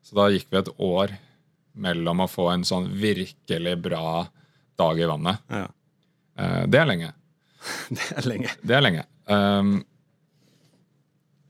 Så 0.06 0.16
da 0.18 0.28
gikk 0.30 0.46
vi 0.50 0.60
et 0.60 0.72
år 0.82 1.16
mellom 1.76 2.22
å 2.24 2.30
få 2.30 2.48
en 2.52 2.64
sånn 2.64 2.88
virkelig 2.96 3.74
bra 3.82 4.26
dag 4.78 5.00
i 5.00 5.08
vannet. 5.08 5.42
Ja. 5.50 5.66
Uh, 6.38 6.62
det 6.70 6.80
er 6.80 6.88
lenge. 6.88 7.10
det 7.90 8.06
er 8.14 8.30
lenge. 8.30 8.54
Det 8.62 8.78
er 8.78 8.84
lenge. 8.84 9.04
Um, 9.26 9.76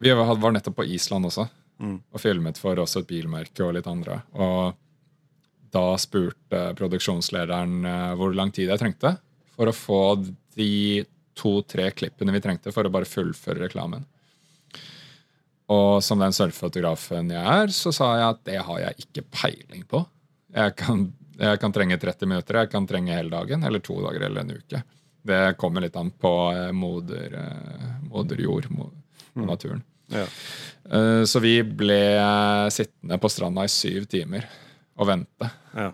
vi 0.00 0.12
var 0.12 0.52
nettopp 0.52 0.80
på 0.80 0.88
Island 0.96 1.28
også. 1.28 1.46
Mm. 1.82 1.98
Og 2.12 2.20
filmet 2.22 2.58
for 2.60 2.78
også 2.80 3.02
et 3.02 3.10
bilmerke 3.10 3.64
og 3.64 3.74
litt 3.76 3.88
andre. 3.90 4.22
Og 4.40 4.76
da 5.76 5.86
spurte 6.00 6.70
produksjonslederen 6.78 7.78
uh, 7.84 8.12
hvor 8.16 8.32
lang 8.36 8.52
tid 8.54 8.70
jeg 8.72 8.80
trengte 8.80 9.16
for 9.56 9.68
å 9.68 9.76
få 9.76 10.02
de 10.56 11.04
to-tre 11.36 11.90
klippene 11.92 12.32
vi 12.32 12.42
trengte 12.44 12.72
for 12.72 12.88
å 12.88 12.92
bare 12.92 13.08
fullføre 13.08 13.66
reklamen. 13.66 14.06
Og 15.72 16.02
som 16.04 16.20
den 16.22 16.34
surfefotografen 16.34 17.32
jeg 17.34 17.42
er, 17.42 17.72
så 17.74 17.90
sa 17.94 18.12
jeg 18.20 18.26
at 18.28 18.42
det 18.46 18.58
har 18.68 18.82
jeg 18.84 19.06
ikke 19.06 19.24
peiling 19.34 19.82
på. 19.90 20.04
Jeg 20.54 20.76
kan, 20.78 21.08
jeg 21.40 21.60
kan, 21.62 21.74
trenge 21.74 21.98
30 21.98 22.30
minutter, 22.30 22.60
jeg 22.62 22.70
kan 22.72 22.86
trenge 22.86 23.16
hele 23.16 23.32
dagen, 23.32 23.66
eller 23.66 23.82
to 23.84 23.98
dager 24.04 24.28
eller 24.28 24.44
en 24.44 24.54
uke. 24.54 24.82
Det 25.26 25.40
kommer 25.58 25.82
litt 25.82 25.96
an 25.98 26.12
på 26.14 26.32
eh, 26.52 26.70
moder, 26.70 27.34
eh, 27.34 27.90
moder 28.06 28.40
jord 28.44 28.68
og 28.70 28.92
mm. 29.34 29.42
naturen. 29.48 29.82
Ja. 30.14 30.22
Eh, 30.86 31.24
så 31.26 31.42
vi 31.42 31.58
ble 31.66 31.98
sittende 32.70 33.18
på 33.18 33.30
stranda 33.32 33.66
i 33.66 33.72
syv 33.72 34.06
timer 34.12 34.46
og 34.96 35.10
vente. 35.10 35.50
Ja. 35.74 35.90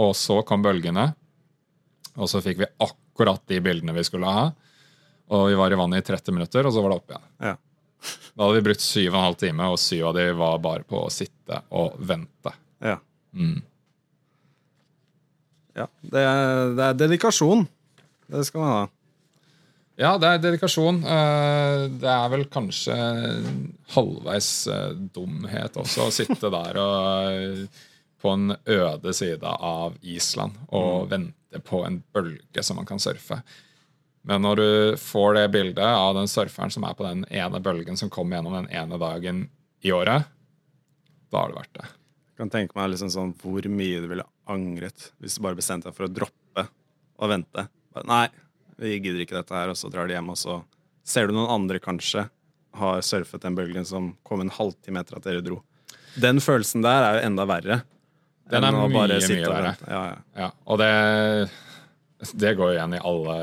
Og 0.00 0.14
så 0.16 0.38
kom 0.46 0.62
bølgene. 0.64 1.10
Og 2.14 2.30
så 2.30 2.40
fikk 2.40 2.62
vi 2.62 2.70
akkurat 2.86 3.42
de 3.50 3.58
bildene 3.60 3.92
vi 3.98 4.06
skulle 4.06 4.30
ha. 4.30 4.46
Og 5.34 5.48
vi 5.50 5.58
var 5.58 5.74
i 5.74 5.78
vannet 5.78 6.04
i 6.04 6.06
30 6.06 6.36
minutter, 6.36 6.64
og 6.64 6.72
så 6.72 6.82
var 6.84 6.92
det 6.92 7.00
opp 7.00 7.12
igjen. 7.12 7.26
Ja. 7.50 7.54
Da 8.34 8.44
hadde 8.46 8.58
vi 8.58 8.64
brukt 8.66 8.82
syv 8.82 9.12
og 9.12 9.18
en 9.18 9.26
halv 9.28 9.38
time, 9.40 9.68
og 9.70 9.78
syv 9.78 10.08
av 10.10 10.16
de 10.18 10.26
var 10.40 10.58
bare 10.64 10.86
på 10.88 11.04
å 11.06 11.12
sitte 11.12 11.60
og 11.74 11.94
vente. 11.98 12.52
Ja. 12.84 12.98
Mm. 13.34 13.60
ja. 15.78 15.86
Det, 16.02 16.20
er, 16.20 16.74
det 16.76 16.88
er 16.88 17.00
dedikasjon. 17.04 17.64
Det 18.30 18.44
skal 18.48 18.62
man 18.64 18.72
ha. 18.74 18.84
Ja, 20.00 20.16
det 20.18 20.26
er 20.26 20.40
dedikasjon. 20.42 21.02
Eh, 21.06 21.84
Det 22.02 22.10
er 22.10 22.30
vel 22.32 22.46
kanskje 22.50 22.94
halvveis 23.94 24.48
eh, 24.66 24.94
dumhet 25.14 25.76
også 25.78 26.08
å 26.08 26.14
sitte 26.14 26.50
der 26.50 26.80
og 26.82 27.28
eh, 27.30 27.84
på 28.24 28.32
en 28.34 28.56
øde 28.56 29.12
side 29.14 29.44
av 29.46 29.94
Island 30.02 30.56
og 30.74 31.10
vente 31.12 31.60
på 31.68 31.84
en 31.86 32.00
bølge 32.14 32.64
som 32.64 32.80
man 32.80 32.88
kan 32.88 32.98
surfe. 33.02 33.38
Men 34.24 34.40
når 34.44 34.60
du 34.60 34.68
får 35.00 35.34
det 35.36 35.48
bildet 35.52 35.84
av 35.84 36.14
den 36.16 36.30
surferen 36.30 36.72
som 36.72 36.86
er 36.88 36.94
på 36.96 37.04
den 37.04 37.26
ene 37.28 37.60
bølgen 37.60 37.98
som 38.00 38.08
kom 38.12 38.32
gjennom 38.32 38.54
den 38.56 38.70
ene 38.72 38.96
dagen 39.00 39.42
i 39.84 39.92
året, 39.92 40.30
da 41.28 41.42
har 41.42 41.52
det 41.52 41.58
vært 41.58 41.74
det. 41.76 41.90
Jeg 42.32 42.40
kan 42.40 42.52
tenke 42.54 42.78
meg 42.78 42.88
liksom 42.94 43.10
sånn 43.12 43.34
hvor 43.42 43.66
mye 43.68 44.00
du 44.02 44.08
ville 44.10 44.24
angret 44.50 45.10
hvis 45.22 45.36
du 45.36 45.44
bare 45.44 45.58
bestemte 45.58 45.90
deg 45.90 45.96
for 45.96 46.08
å 46.08 46.12
droppe 46.12 46.64
og 47.20 47.30
vente. 47.30 47.66
Bare, 47.94 48.08
Nei, 48.08 48.24
vi 48.80 48.96
gidder 48.96 49.20
ikke 49.22 49.36
dette 49.38 49.54
her, 49.54 49.70
og 49.70 49.78
så 49.78 49.90
drar 49.92 50.08
de 50.08 50.16
hjem, 50.16 50.32
og 50.32 50.40
så 50.40 50.56
ser 51.06 51.28
du 51.28 51.36
noen 51.36 51.52
andre 51.52 51.78
kanskje 51.82 52.24
har 52.80 53.04
surfet 53.06 53.44
den 53.44 53.54
bølgen 53.54 53.86
som 53.86 54.14
kom 54.26 54.42
en 54.42 54.50
halvtime 54.50 55.04
etter 55.04 55.20
at 55.20 55.28
dere 55.28 55.44
dro. 55.44 55.60
Den 56.18 56.40
følelsen 56.42 56.82
der 56.82 57.04
er 57.04 57.18
jo 57.18 57.28
enda 57.28 57.46
verre. 57.46 57.82
Den 58.50 58.66
er 58.66 58.74
mye, 58.74 58.88
mye 59.20 59.52
verre. 59.52 59.76
Ja, 59.86 60.00
ja. 60.08 60.16
Ja, 60.42 60.48
og 60.66 60.80
det, 60.82 60.90
det 62.40 62.56
går 62.58 62.72
jo 62.72 62.78
igjen 62.78 62.96
i 62.98 63.04
alle 63.04 63.36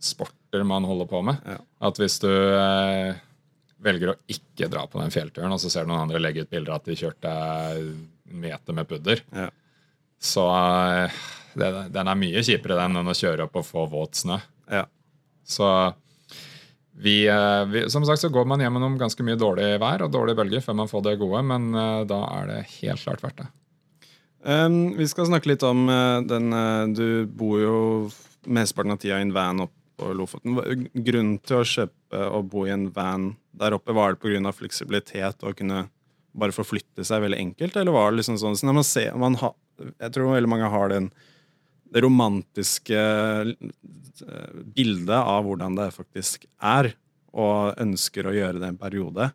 sporter 0.00 0.64
man 0.66 0.86
holder 0.88 1.08
på 1.10 1.22
med. 1.26 1.40
Ja. 1.46 1.58
At 1.88 1.98
hvis 2.00 2.18
du 2.22 2.30
eh, 2.30 3.18
velger 3.82 4.12
å 4.12 4.18
ikke 4.30 4.70
dra 4.70 4.84
på 4.90 5.00
den 5.02 5.14
fjellturen, 5.14 5.52
og 5.54 5.62
så 5.62 5.70
ser 5.72 5.86
du 5.86 5.92
noen 5.92 6.06
andre 6.06 6.22
legge 6.22 6.44
ut 6.44 6.50
bilder 6.52 6.74
av 6.74 6.82
at 6.82 6.90
de 6.90 6.98
kjørte 6.98 7.32
en 7.32 7.90
meter 8.42 8.76
med 8.76 8.88
pudder, 8.90 9.22
Ja. 9.34 9.48
så 10.18 10.46
eh, 10.56 11.22
det, 11.58 11.70
den 11.94 12.10
er 12.10 12.18
mye 12.18 12.44
kjipere 12.44 12.78
den 12.78 13.00
enn 13.00 13.10
å 13.10 13.16
kjøre 13.16 13.48
opp 13.48 13.56
og 13.58 13.66
få 13.66 13.86
våt 13.90 14.20
snø. 14.20 14.38
Ja. 14.70 14.84
Så 15.48 15.68
vi, 16.98 17.28
eh, 17.30 17.64
vi, 17.70 17.84
som 17.90 18.04
sagt 18.06 18.20
så 18.20 18.28
går 18.28 18.44
man 18.50 18.60
gjennom 18.60 18.98
ganske 18.98 19.22
mye 19.22 19.38
dårlig 19.38 19.76
vær 19.78 20.02
og 20.06 20.12
dårlige 20.12 20.40
bølger 20.40 20.64
før 20.64 20.80
man 20.80 20.90
får 20.90 21.04
det 21.06 21.18
gode, 21.20 21.44
men 21.46 21.70
eh, 21.74 22.02
da 22.10 22.20
er 22.40 22.50
det 22.50 22.60
helt 22.80 23.04
klart 23.04 23.22
verdt 23.22 23.42
det. 23.44 23.48
Um, 24.38 24.94
vi 24.94 25.06
skal 25.10 25.26
snakke 25.26 25.50
litt 25.50 25.64
om 25.66 25.88
uh, 25.90 26.20
den 26.22 26.54
uh, 26.54 26.86
Du 26.94 27.26
bor 27.26 27.56
jo 27.58 27.78
mesteparten 28.46 28.94
av 28.94 29.00
tida 29.02 29.16
i 29.18 29.24
en 29.26 29.32
van 29.34 29.64
oppe 29.64 29.77
på 29.98 30.10
Lofoten. 30.16 30.56
Grunnen 30.94 31.38
til 31.44 31.60
å 31.60 31.66
kjøpe 31.66 32.24
og 32.32 32.50
bo 32.52 32.64
i 32.66 32.72
en 32.74 32.88
van 32.94 33.32
der 33.58 33.74
oppe, 33.76 33.94
var 33.96 34.14
det 34.14 34.22
pga. 34.22 34.52
fleksibilitet 34.54 35.42
og 35.42 35.56
kunne 35.58 35.88
bare 36.38 36.54
forflytte 36.54 37.04
seg 37.06 37.24
veldig 37.24 37.40
enkelt, 37.40 37.76
eller 37.76 37.94
var 37.94 38.12
det 38.12 38.20
liksom 38.20 38.38
sånn 38.38 38.56
så 38.56 38.70
man 38.70 38.86
ser, 38.86 39.16
man 39.18 39.38
ha, 39.40 39.52
Jeg 39.98 40.12
tror 40.14 40.34
veldig 40.34 40.50
mange 40.50 40.70
har 40.70 40.92
den, 40.92 41.10
det 41.90 42.02
romantiske 42.04 42.98
eh, 42.98 44.62
bildet 44.74 45.18
av 45.18 45.44
hvordan 45.46 45.78
det 45.78 45.90
faktisk 45.96 46.46
er, 46.60 46.92
og 47.32 47.78
ønsker 47.80 48.26
å 48.28 48.34
gjøre 48.34 48.60
det 48.62 48.70
en 48.72 48.80
periode. 48.80 49.30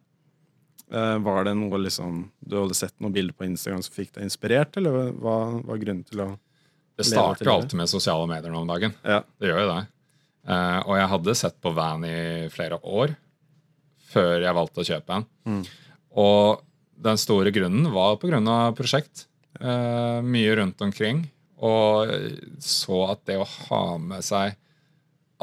Eh, 0.94 1.18
Var 1.26 1.44
det 1.48 1.54
noe 1.58 1.80
liksom 1.82 2.26
Du 2.44 2.58
hadde 2.60 2.76
sett 2.78 2.94
noen 3.02 3.14
bilder 3.16 3.34
på 3.38 3.46
Instagram 3.48 3.84
som 3.86 3.96
fikk 3.96 4.14
deg 4.18 4.28
inspirert, 4.28 4.78
eller 4.78 5.12
hva 5.12 5.38
var 5.64 5.82
grunnen 5.82 6.06
til 6.08 6.24
å 6.26 6.30
Det 6.98 7.08
starter 7.10 7.50
alltid 7.50 7.80
med 7.80 7.90
sosiale 7.90 8.28
medier 8.30 8.54
nå 8.54 8.62
om 8.62 8.70
dagen. 8.70 8.94
Ja. 9.02 9.24
Det 9.40 9.50
gjør 9.50 9.64
jo 9.64 9.70
det. 9.72 9.82
Eh, 10.44 10.80
og 10.84 10.98
jeg 11.00 11.12
hadde 11.14 11.38
sett 11.40 11.60
på 11.64 11.72
van 11.76 12.04
i 12.08 12.50
flere 12.54 12.80
år 12.84 13.16
før 14.14 14.44
jeg 14.44 14.58
valgte 14.58 14.84
å 14.84 14.88
kjøpe 14.88 15.20
en. 15.20 15.28
Mm. 15.50 15.62
Og 16.24 16.64
den 17.04 17.20
store 17.20 17.52
grunnen 17.56 17.90
var 17.94 18.18
av 18.18 18.76
prosjekt. 18.78 19.28
Uh, 19.62 20.20
mye 20.26 20.54
rundt 20.58 20.82
omkring. 20.82 21.24
Og 21.64 22.10
så 22.62 23.00
at 23.08 23.24
det 23.30 23.40
å 23.40 23.48
ha 23.48 23.84
med 24.02 24.26
seg 24.26 24.58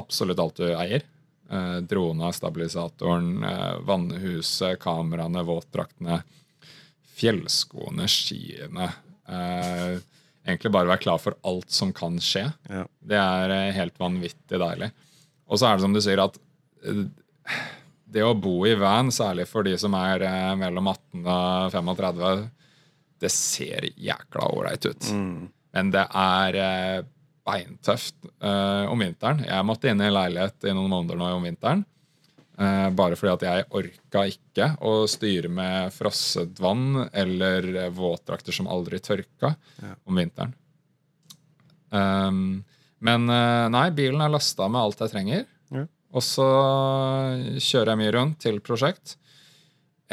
absolutt 0.01 0.41
alt 0.43 0.61
du 0.61 0.69
eier 0.71 1.03
uh, 1.51 1.79
Drona, 1.83 2.33
stabilisatoren, 2.33 3.45
eh, 3.45 3.79
vannhuset, 3.87 4.79
kameraene, 4.81 5.43
våtdraktene, 5.47 6.21
fjellskoene, 7.21 8.07
skiene 8.09 8.87
eh, 9.29 9.99
Egentlig 10.47 10.73
bare 10.73 10.89
være 10.89 11.03
klar 11.05 11.21
for 11.21 11.37
alt 11.47 11.73
som 11.75 11.93
kan 11.97 12.17
skje. 12.23 12.47
Ja. 12.71 12.87
Det 13.13 13.19
er 13.21 13.53
eh, 13.55 13.75
helt 13.77 13.99
vanvittig 14.01 14.61
deilig. 14.61 14.91
Og 15.51 15.61
så 15.61 15.69
er 15.69 15.77
det 15.77 15.85
som 15.85 15.95
du 15.97 16.01
sier, 16.05 16.23
at 16.23 16.39
eh, 16.87 17.05
det 18.11 18.25
å 18.27 18.33
bo 18.35 18.65
i 18.67 18.75
van, 18.79 19.13
særlig 19.15 19.47
for 19.51 19.67
de 19.67 19.77
som 19.79 19.95
er 19.99 20.25
eh, 20.27 20.55
mellom 20.59 20.89
18 20.95 21.27
og 21.27 21.77
35, 21.77 22.43
det 23.21 23.33
ser 23.35 23.91
jækla 24.01 24.49
ålreit 24.49 24.89
ut. 24.89 25.11
Men 25.77 25.91
det 25.93 26.07
er 26.17 26.57
beintøft 27.47 28.17
om 28.41 29.03
vinteren. 29.05 29.43
Jeg 29.45 29.67
måtte 29.69 29.91
inn 29.93 30.01
i 30.03 30.09
leilighet 30.09 30.65
i 30.65 30.73
noen 30.73 30.89
måneder 30.91 31.21
nå 31.21 31.29
om 31.37 31.45
vinteren. 31.45 31.85
Eh, 32.61 32.89
bare 32.93 33.17
fordi 33.17 33.33
at 33.33 33.45
jeg 33.47 33.69
orka 33.79 34.23
ikke 34.29 34.67
å 34.85 35.07
styre 35.09 35.49
med 35.49 35.95
frosset 35.97 36.59
vann 36.61 37.07
eller 37.09 37.89
våtdrakter 37.97 38.53
som 38.53 38.69
aldri 38.69 38.99
tørka 39.01 39.55
om 40.05 40.19
vinteren. 40.21 40.53
Um, 41.91 42.61
men 43.01 43.25
eh, 43.33 43.69
nei, 43.73 43.87
bilen 43.97 44.21
er 44.21 44.33
lasta 44.35 44.69
med 44.69 44.81
alt 44.83 45.01
jeg 45.01 45.13
trenger. 45.15 45.47
Ja. 45.73 45.87
Og 46.13 46.25
så 46.27 46.49
kjører 47.57 47.95
jeg 47.95 48.01
mye 48.03 48.15
rundt 48.19 48.43
til 48.45 48.61
prosjekt. 48.65 49.17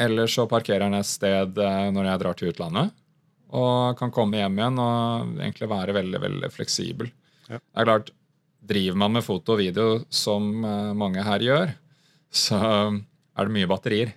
Eller 0.00 0.30
så 0.30 0.46
parkerer 0.48 0.86
jeg 0.86 1.04
et 1.04 1.10
sted 1.10 1.60
eh, 1.60 1.88
når 1.92 2.08
jeg 2.08 2.22
drar 2.22 2.38
til 2.38 2.52
utlandet. 2.54 2.94
Og 3.58 3.98
kan 3.98 4.12
komme 4.14 4.40
hjem 4.40 4.56
igjen 4.56 4.80
og 4.80 5.34
egentlig 5.36 5.68
være 5.68 5.96
veldig 5.98 6.22
veldig 6.22 6.50
fleksibel. 6.54 7.12
Ja. 7.50 7.60
Det 7.60 7.84
er 7.84 7.90
klart, 7.90 8.14
Driver 8.68 8.98
man 9.00 9.14
med 9.14 9.24
foto 9.24 9.54
og 9.54 9.60
video, 9.62 9.84
som 10.12 10.44
mange 10.98 11.22
her 11.24 11.40
gjør, 11.40 11.70
så 12.30 12.58
er 12.58 13.44
det 13.48 13.54
mye 13.54 13.68
batterier. 13.70 14.12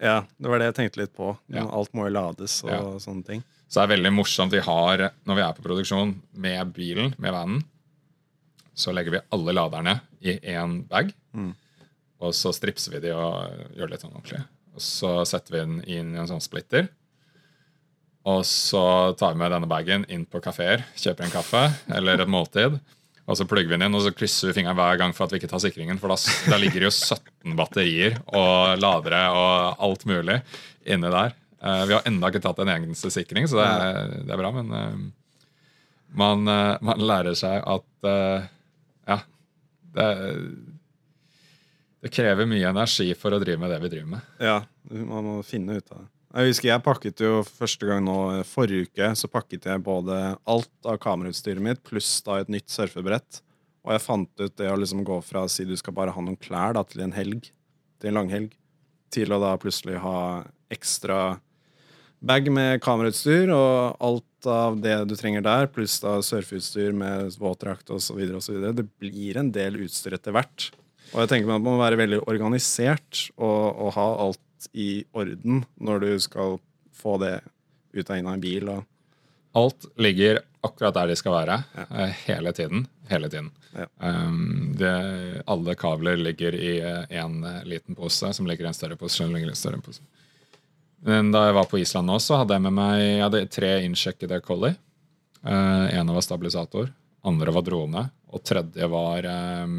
ja, 0.00 0.24
det 0.38 0.48
var 0.50 0.58
det 0.60 0.66
jeg 0.72 0.74
tenkte 0.80 1.00
litt 1.00 1.14
på. 1.16 1.36
Ja. 1.48 1.64
Alt 1.70 1.92
må 1.94 2.04
jo 2.08 2.14
lades 2.14 2.62
og 2.64 2.70
Ja. 2.70 2.80
sånne 3.00 3.24
ting. 3.24 3.44
Så 3.68 3.80
det 3.80 3.84
er 3.90 3.96
veldig 3.96 4.12
morsomt 4.14 4.52
vi 4.52 4.60
har, 4.60 5.10
når 5.26 5.34
vi 5.34 5.42
er 5.42 5.52
på 5.56 5.62
produksjon 5.64 6.20
med 6.34 6.72
bilen, 6.74 7.14
med 7.18 7.32
vanen, 7.32 7.62
så 8.74 8.92
legger 8.92 9.10
vi 9.16 9.20
alle 9.32 9.52
laderne 9.54 10.00
i 10.22 10.38
én 10.38 10.86
bag. 10.88 11.12
Mm. 11.34 11.54
Og 12.20 12.32
så 12.34 12.52
stripser 12.54 12.92
vi 12.92 13.00
de 13.00 13.14
og 13.14 13.50
gjør 13.76 13.88
det 13.88 13.90
litt 13.90 14.00
sånn 14.04 14.14
ordentlig. 14.14 14.44
Og 14.74 14.80
så 14.80 15.24
setter 15.26 15.52
vi 15.52 15.58
den 15.64 15.80
inn 15.86 16.14
i 16.14 16.18
en 16.18 16.26
sånn 16.28 16.42
splitter. 16.42 16.88
Og 18.24 18.42
så 18.48 19.14
tar 19.18 19.34
vi 19.34 19.38
med 19.42 19.52
denne 19.52 19.68
bagen 19.68 20.06
inn 20.08 20.24
på 20.26 20.40
kafeer, 20.42 20.84
kjøper 20.96 21.24
en 21.26 21.30
kaffe 21.34 21.64
eller 21.94 22.20
et 22.24 22.28
måltid. 22.30 22.78
Og 23.24 23.38
så 23.38 23.46
plugger 23.48 23.70
vi 23.70 23.76
den 23.78 23.86
inn, 23.86 23.96
og 23.96 24.04
så 24.04 24.12
krysser 24.12 24.50
vi 24.50 24.58
fingeren 24.58 24.76
hver 24.76 24.98
gang 25.00 25.14
for 25.16 25.24
at 25.24 25.32
vi 25.32 25.40
ikke 25.40 25.48
tar 25.48 25.62
sikringen. 25.64 26.00
For 26.00 26.12
da, 26.12 26.18
da 26.52 26.58
ligger 26.60 26.82
det 26.82 26.90
jo 26.90 26.92
17 27.16 27.56
batterier 27.56 28.18
og 28.36 28.76
ladere 28.82 29.22
og 29.32 29.80
alt 29.86 30.04
mulig 30.08 30.42
inni 30.84 31.12
der. 31.14 31.32
Uh, 31.64 31.82
vi 31.88 31.96
har 31.96 32.04
ennå 32.04 32.28
ikke 32.28 32.42
tatt 32.44 32.60
en 32.60 32.74
eneste 32.74 33.08
sikring, 33.14 33.48
så 33.48 33.62
det 33.62 33.68
er, 33.70 34.14
det 34.28 34.34
er 34.34 34.42
bra. 34.42 34.50
Men 34.52 34.74
uh, 34.76 35.38
man, 36.20 36.44
uh, 36.44 36.76
man 36.84 37.00
lærer 37.00 37.38
seg 37.38 37.64
at 37.64 38.10
ja, 39.08 39.16
det, 39.96 40.08
det 42.04 42.10
krever 42.12 42.48
mye 42.48 42.68
energi 42.68 43.08
for 43.16 43.32
å 43.32 43.40
drive 43.40 43.62
med 43.62 43.72
det 43.72 43.80
vi 43.86 43.94
driver 43.94 44.10
med. 44.18 44.32
Ja, 44.44 44.58
man 44.92 45.24
må 45.24 45.38
finne 45.48 45.80
ut 45.80 45.88
av 45.88 46.02
det. 46.02 46.10
Jeg 46.34 46.50
husker 46.50 46.66
jeg 46.66 46.82
pakket 46.82 47.20
jo 47.22 47.44
første 47.46 47.86
gang 47.86 48.00
nå 48.02 48.42
forrige 48.48 48.88
uke, 48.88 49.12
så 49.14 49.28
pakket 49.30 49.68
jeg 49.70 49.82
både 49.86 50.16
alt 50.50 50.88
av 50.90 50.96
kamerautstyret 50.98 51.62
mitt 51.62 51.82
pluss 51.86 52.08
da 52.26 52.40
et 52.42 52.50
nytt 52.50 52.72
surfebrett. 52.74 53.38
Og 53.86 53.92
jeg 53.94 54.02
fant 54.02 54.42
ut 54.42 54.56
det 54.58 54.70
å 54.72 54.78
liksom 54.80 55.04
gå 55.06 55.20
fra 55.22 55.44
å 55.44 55.52
si 55.52 55.66
du 55.68 55.76
skal 55.78 55.94
bare 55.94 56.10
ha 56.10 56.24
noen 56.24 56.40
klær 56.40 56.74
da, 56.74 56.82
til 56.88 57.04
en 57.04 57.14
helg, 57.14 57.52
til 58.02 58.10
en 58.10 58.18
langhelg, 58.18 58.56
til 59.14 59.30
å 59.30 59.38
da 59.38 59.52
plutselig 59.62 60.00
ha 60.02 60.18
ekstra 60.74 61.36
bag 62.24 62.48
med 62.50 62.82
kamerautstyr 62.82 63.52
og 63.54 64.02
alt 64.02 64.48
av 64.50 64.80
det 64.82 64.96
du 65.06 65.14
trenger 65.14 65.44
der, 65.44 65.68
pluss 65.70 66.00
da 66.02 66.16
surfeutstyr 66.24 66.96
med 66.98 67.36
våtdrakt 67.38 67.94
osv. 67.94 68.18
Det 68.18 68.88
blir 68.98 69.38
en 69.38 69.52
del 69.54 69.78
utstyr 69.86 70.18
etter 70.18 70.34
hvert. 70.34 70.72
Og 71.12 71.22
jeg 71.22 71.30
tenker 71.30 71.52
man 71.52 71.62
må 71.62 71.76
være 71.78 72.00
veldig 72.00 72.24
organisert 72.26 73.28
og, 73.36 73.70
og 73.86 73.94
ha 74.00 74.08
alt 74.26 74.42
i 74.72 75.04
orden 75.12 75.64
når 75.80 76.00
du 76.00 76.10
skal 76.22 76.58
få 76.94 77.18
det 77.22 77.40
ut 77.94 78.10
inn 78.10 78.26
av 78.26 78.34
en 78.36 78.42
bil. 78.42 78.68
Og, 78.72 78.84
Alt 79.54 79.86
ligger 80.02 80.40
akkurat 80.66 80.94
der 80.96 81.12
de 81.12 81.16
skal 81.16 81.32
være 81.36 81.56
Ja. 81.76 82.06
hele 82.26 82.52
tiden. 82.52 82.86
Hele 83.08 83.28
tiden. 83.30 83.52
Ja. 83.74 83.86
Um, 83.98 84.72
det, 84.78 85.42
alle 85.46 85.74
kabler 85.78 86.16
ligger 86.16 86.54
i 86.54 86.80
én 87.10 87.36
liten 87.64 87.94
pose, 87.94 88.32
som 88.34 88.46
ligger 88.46 88.64
i 88.64 88.68
en 88.68 88.74
større 88.74 88.96
pose. 88.96 89.16
Som 89.16 89.34
ligger 89.34 89.46
i 89.46 89.54
en 89.54 89.58
større 89.58 89.80
pose. 89.82 90.00
Men 91.04 91.30
da 91.30 91.44
jeg 91.46 91.54
var 91.54 91.68
på 91.68 91.78
Island 91.78 92.08
nå, 92.08 92.18
så 92.18 92.40
hadde 92.40 92.56
jeg 92.56 92.64
med 92.64 92.72
meg 92.72 93.00
jeg 93.02 93.22
hadde 93.22 93.46
tre 93.52 93.72
innsjekkede 93.84 94.40
Collie. 94.42 94.74
Uh, 95.44 95.86
en 95.92 96.10
var 96.16 96.24
stabilisator. 96.24 96.88
Andre 97.24 97.52
var 97.54 97.62
drone. 97.66 98.04
Og 98.34 98.42
tredje 98.44 98.86
var 98.90 99.24
eh, 99.24 99.74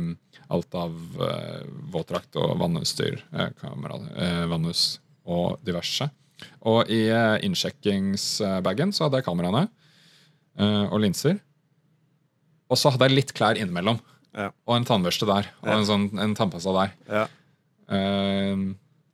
alt 0.56 0.76
av 0.80 0.94
eh, 1.30 1.64
våtdrakt 1.94 2.38
og 2.42 2.54
vannutstyr. 2.62 3.20
Eh, 3.34 3.50
kamera, 3.62 3.98
eh, 4.16 4.46
vannhus 4.52 5.00
og 5.26 5.60
diverse. 5.66 6.08
Og 6.68 6.90
i 6.92 7.04
eh, 7.10 7.38
innsjekkingsbagen 7.48 8.92
så 8.96 9.06
hadde 9.08 9.22
jeg 9.22 9.28
kameraene 9.28 9.66
eh, 10.60 10.86
og 10.92 11.00
linser. 11.04 11.40
Og 12.72 12.80
så 12.82 12.90
hadde 12.94 13.08
jeg 13.10 13.18
litt 13.20 13.34
klær 13.38 13.60
innimellom. 13.60 14.00
Ja. 14.36 14.50
Og 14.68 14.76
en 14.80 14.88
tannbørste 14.88 15.28
der. 15.30 15.52
Og 15.62 15.70
Ja. 15.70 15.78
en, 15.80 15.86
sånn, 15.88 16.08
en 16.20 16.34
tannpasta 16.36 16.74
der. 16.76 16.96
Ja. 17.08 17.26
Eh, 17.96 18.66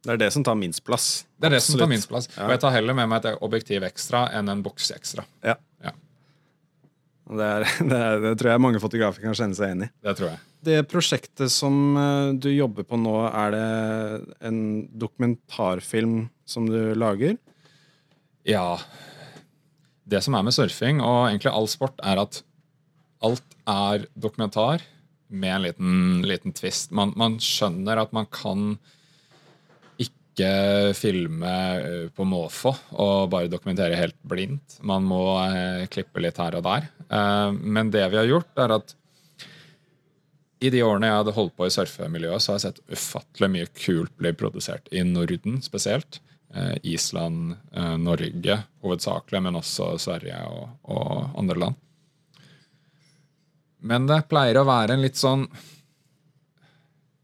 Det 0.01 0.15
er 0.15 0.17
det 0.17 0.31
som 0.33 0.41
tar 0.43 0.55
minst 0.57 0.81
plass. 0.83 1.25
det 1.37 1.45
er 1.51 1.57
det 1.57 1.61
som 1.61 1.77
tar 1.77 1.87
minst 1.91 2.09
plass. 2.09 2.27
Og 2.37 2.49
jeg 2.49 2.59
tar 2.63 2.71
heller 2.73 2.93
med 2.97 3.09
meg 3.11 3.25
et 3.25 3.37
objektiv 3.45 3.83
ekstra 3.85 4.23
enn 4.33 4.49
en 4.49 4.63
boks 4.65 4.89
ekstra. 4.95 5.25
Ja. 5.45 5.55
Ja. 5.83 5.91
Det, 7.31 7.47
er, 7.47 7.65
det, 7.91 7.97
er, 7.97 8.23
det 8.23 8.33
tror 8.39 8.51
jeg 8.53 8.63
mange 8.63 8.81
fotografer 8.83 9.23
kan 9.23 9.37
kjenne 9.37 9.57
seg 9.57 9.71
igjen 9.71 9.85
i. 9.87 9.91
Det 10.03 10.15
tror 10.19 10.31
jeg. 10.33 10.41
Det 10.61 10.77
prosjektet 10.91 11.53
som 11.53 11.97
eh, 11.97 12.33
du 12.37 12.49
jobber 12.51 12.85
på 12.87 12.99
nå, 13.01 13.15
er 13.29 13.55
det 13.55 13.67
en 14.49 14.59
dokumentarfilm 15.01 16.25
som 16.45 16.67
du 16.69 16.93
lager? 16.97 17.37
Ja. 18.47 18.77
Det 20.11 20.21
som 20.25 20.35
er 20.37 20.45
med 20.45 20.55
surfing, 20.55 21.01
og 21.01 21.29
egentlig 21.29 21.53
all 21.53 21.69
sport, 21.71 21.97
er 22.03 22.21
at 22.21 22.41
alt 23.25 23.57
er 23.69 24.07
dokumentar 24.17 24.83
med 25.31 25.55
en 25.55 25.65
liten, 25.65 25.99
liten 26.27 26.55
twist. 26.57 26.91
Man, 26.91 27.13
man 27.15 27.37
skjønner 27.41 28.01
at 28.01 28.11
man 28.15 28.27
kan 28.33 28.75
ikke 30.31 30.93
filme 30.95 31.51
eh, 31.81 32.07
på 32.15 32.25
måfå 32.27 32.71
og 32.99 33.29
bare 33.31 33.51
dokumentere 33.51 33.99
helt 33.99 34.17
blindt. 34.23 34.79
Man 34.81 35.03
må 35.07 35.23
eh, 35.43 35.87
klippe 35.91 36.23
litt 36.23 36.39
her 36.39 36.55
og 36.57 36.65
der. 36.65 36.87
Eh, 37.11 37.51
men 37.51 37.91
det 37.91 38.07
vi 38.11 38.19
har 38.19 38.29
gjort, 38.29 38.51
er 38.55 38.75
at 38.79 38.95
i 40.61 40.69
de 40.69 40.83
årene 40.85 41.09
jeg 41.09 41.19
hadde 41.19 41.35
holdt 41.35 41.55
på 41.57 41.67
i 41.67 41.73
surfemiljøet, 41.73 42.41
så 42.41 42.53
har 42.53 42.59
jeg 42.59 42.67
sett 42.67 42.83
ufattelig 42.93 43.49
mye 43.49 43.69
kult 43.73 44.13
bli 44.21 44.31
produsert 44.37 44.91
i 44.93 45.01
Norden 45.03 45.61
spesielt. 45.65 46.21
Island, 46.83 47.53
Norge 48.03 48.57
hovedsakelig, 48.83 49.39
men 49.41 49.55
også 49.55 49.93
Sverige 50.03 50.35
og, 50.51 50.65
og 50.91 51.37
andre 51.39 51.55
land. 51.63 51.77
Men 53.87 54.05
det 54.09 54.19
pleier 54.29 54.59
å 54.59 54.67
være 54.67 54.97
en 54.97 55.05
litt 55.05 55.17
sånn 55.17 55.47